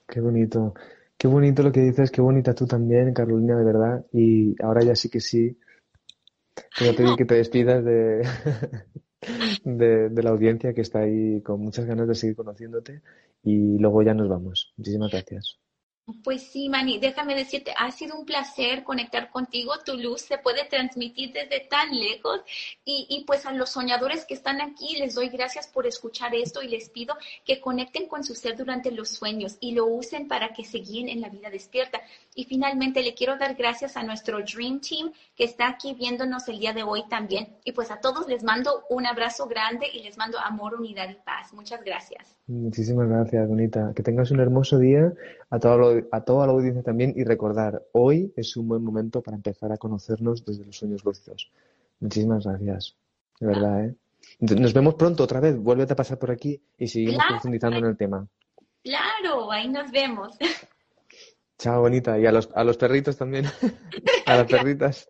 Qué 0.08 0.20
bonito. 0.20 0.74
Qué 1.26 1.30
bonito 1.30 1.64
lo 1.64 1.72
que 1.72 1.80
dices, 1.80 2.12
qué 2.12 2.22
bonita 2.22 2.54
tú 2.54 2.68
también, 2.68 3.12
Carolina, 3.12 3.58
de 3.58 3.66
verdad. 3.66 4.06
Y 4.14 4.56
ahora 4.62 4.84
ya 4.84 4.96
sí 4.96 5.10
que 5.10 5.20
sí, 5.20 5.58
Pero 6.78 6.94
te 6.94 7.16
que 7.16 7.26
te 7.26 7.34
despidas 7.34 7.84
de, 7.84 8.22
de, 9.64 10.10
de, 10.10 10.24
la 10.24 10.30
audiencia 10.30 10.76
que 10.76 10.82
está 10.82 11.00
ahí 11.00 11.42
con 11.42 11.62
muchas 11.62 11.88
ganas 11.88 12.08
de 12.08 12.14
seguir 12.14 12.36
conociéndote 12.36 13.02
y 13.42 13.80
luego 13.80 14.04
ya 14.04 14.14
nos 14.14 14.30
vamos. 14.30 14.72
Muchísimas 14.78 15.10
gracias. 15.10 15.58
Pues 16.24 16.44
sí, 16.44 16.70
Mani, 16.70 17.00
déjame 17.00 17.34
decirte, 17.34 17.74
ha 17.76 17.90
sido 17.92 18.16
un 18.16 18.26
placer 18.28 18.84
conectar 18.84 19.32
contigo. 19.32 19.74
Tu 19.84 19.98
luz 19.98 20.22
se 20.22 20.38
puede 20.38 20.64
transmitir 20.66 21.32
desde 21.34 21.62
tan 21.62 21.98
lejos 21.98 22.42
y, 22.84 23.08
y, 23.10 23.24
pues 23.24 23.48
a 23.48 23.52
los 23.52 23.72
soñadores 23.72 24.24
que 24.26 24.36
están 24.36 24.62
aquí 24.62 24.98
les 24.98 25.16
doy 25.16 25.30
gracias 25.30 25.66
por 25.68 25.88
escuchar 25.88 26.36
esto 26.36 26.62
y 26.62 26.68
les 26.68 26.90
pido 26.90 27.16
que 27.44 27.60
conecten 27.60 28.08
con 28.08 28.24
su 28.24 28.36
ser 28.36 28.56
durante 28.56 28.92
los 28.92 29.10
sueños 29.10 29.58
y 29.60 29.72
lo 29.72 29.88
usen 29.88 30.28
para 30.28 30.54
que 30.54 30.64
se 30.64 30.78
guíen 30.78 31.10
en 31.10 31.22
la 31.22 31.30
vida 31.30 31.50
despierta. 31.50 32.00
Y 32.38 32.44
finalmente 32.44 33.02
le 33.02 33.14
quiero 33.14 33.38
dar 33.38 33.56
gracias 33.56 33.96
a 33.96 34.04
nuestro 34.04 34.40
Dream 34.40 34.82
Team 34.82 35.14
que 35.36 35.46
está 35.46 35.70
aquí 35.70 35.94
viéndonos 35.94 36.48
el 36.50 36.60
día 36.60 36.74
de 36.74 36.84
hoy 36.84 37.04
también. 37.10 37.48
Y 37.64 37.72
pues 37.72 37.92
a 37.92 38.02
todos 38.02 38.28
les 38.28 38.44
mando 38.44 38.84
un 38.90 39.06
abrazo 39.06 39.48
grande 39.48 39.88
y 39.92 40.04
les 40.04 40.18
mando 40.18 40.38
amor, 40.40 40.76
unidad 40.76 41.10
y 41.10 41.16
paz. 41.16 41.54
Muchas 41.54 41.82
gracias. 41.82 42.38
Muchísimas 42.48 43.08
gracias, 43.08 43.48
Bonita. 43.48 43.94
Que 43.96 44.04
tengas 44.04 44.32
un 44.32 44.42
hermoso 44.42 44.78
día. 44.78 45.14
A 45.50 45.60
todo 45.60 46.02
a 46.12 46.22
toda 46.22 46.46
la 46.46 46.54
audiencia 46.54 46.84
también 46.84 47.14
y 47.16 47.24
recordar, 47.24 47.84
hoy 47.94 48.34
es 48.36 48.58
un 48.58 48.68
buen 48.68 48.84
momento 48.84 49.22
para 49.22 49.38
empezar 49.38 49.72
a 49.72 49.78
conocernos 49.78 50.44
desde 50.44 50.66
los 50.66 50.76
sueños 50.76 51.06
lúcidos. 51.06 51.50
Muchísimas 52.02 52.46
gracias, 52.46 52.98
de 53.40 53.48
verdad, 53.48 53.86
¿eh? 53.86 53.96
Nos 54.40 54.74
vemos 54.74 54.96
pronto 54.96 55.24
otra 55.24 55.40
vez, 55.40 55.58
vuélvete 55.58 55.94
a 55.94 55.96
pasar 55.96 56.18
por 56.18 56.32
aquí 56.32 56.62
y 56.78 56.88
seguimos 56.88 57.24
profundizando 57.30 57.78
en 57.78 57.86
el 57.86 57.96
tema. 57.96 58.28
Claro, 58.84 59.52
ahí 59.52 59.70
nos 59.70 59.92
vemos. 59.92 60.38
Chao, 61.58 61.82
bonita, 61.82 62.20
y 62.20 62.26
a 62.26 62.32
los, 62.32 62.50
a 62.54 62.64
los 62.64 62.78
perritos 62.78 63.18
también, 63.18 63.46
a 64.26 64.36
las 64.36 64.48
perritas. 64.48 65.10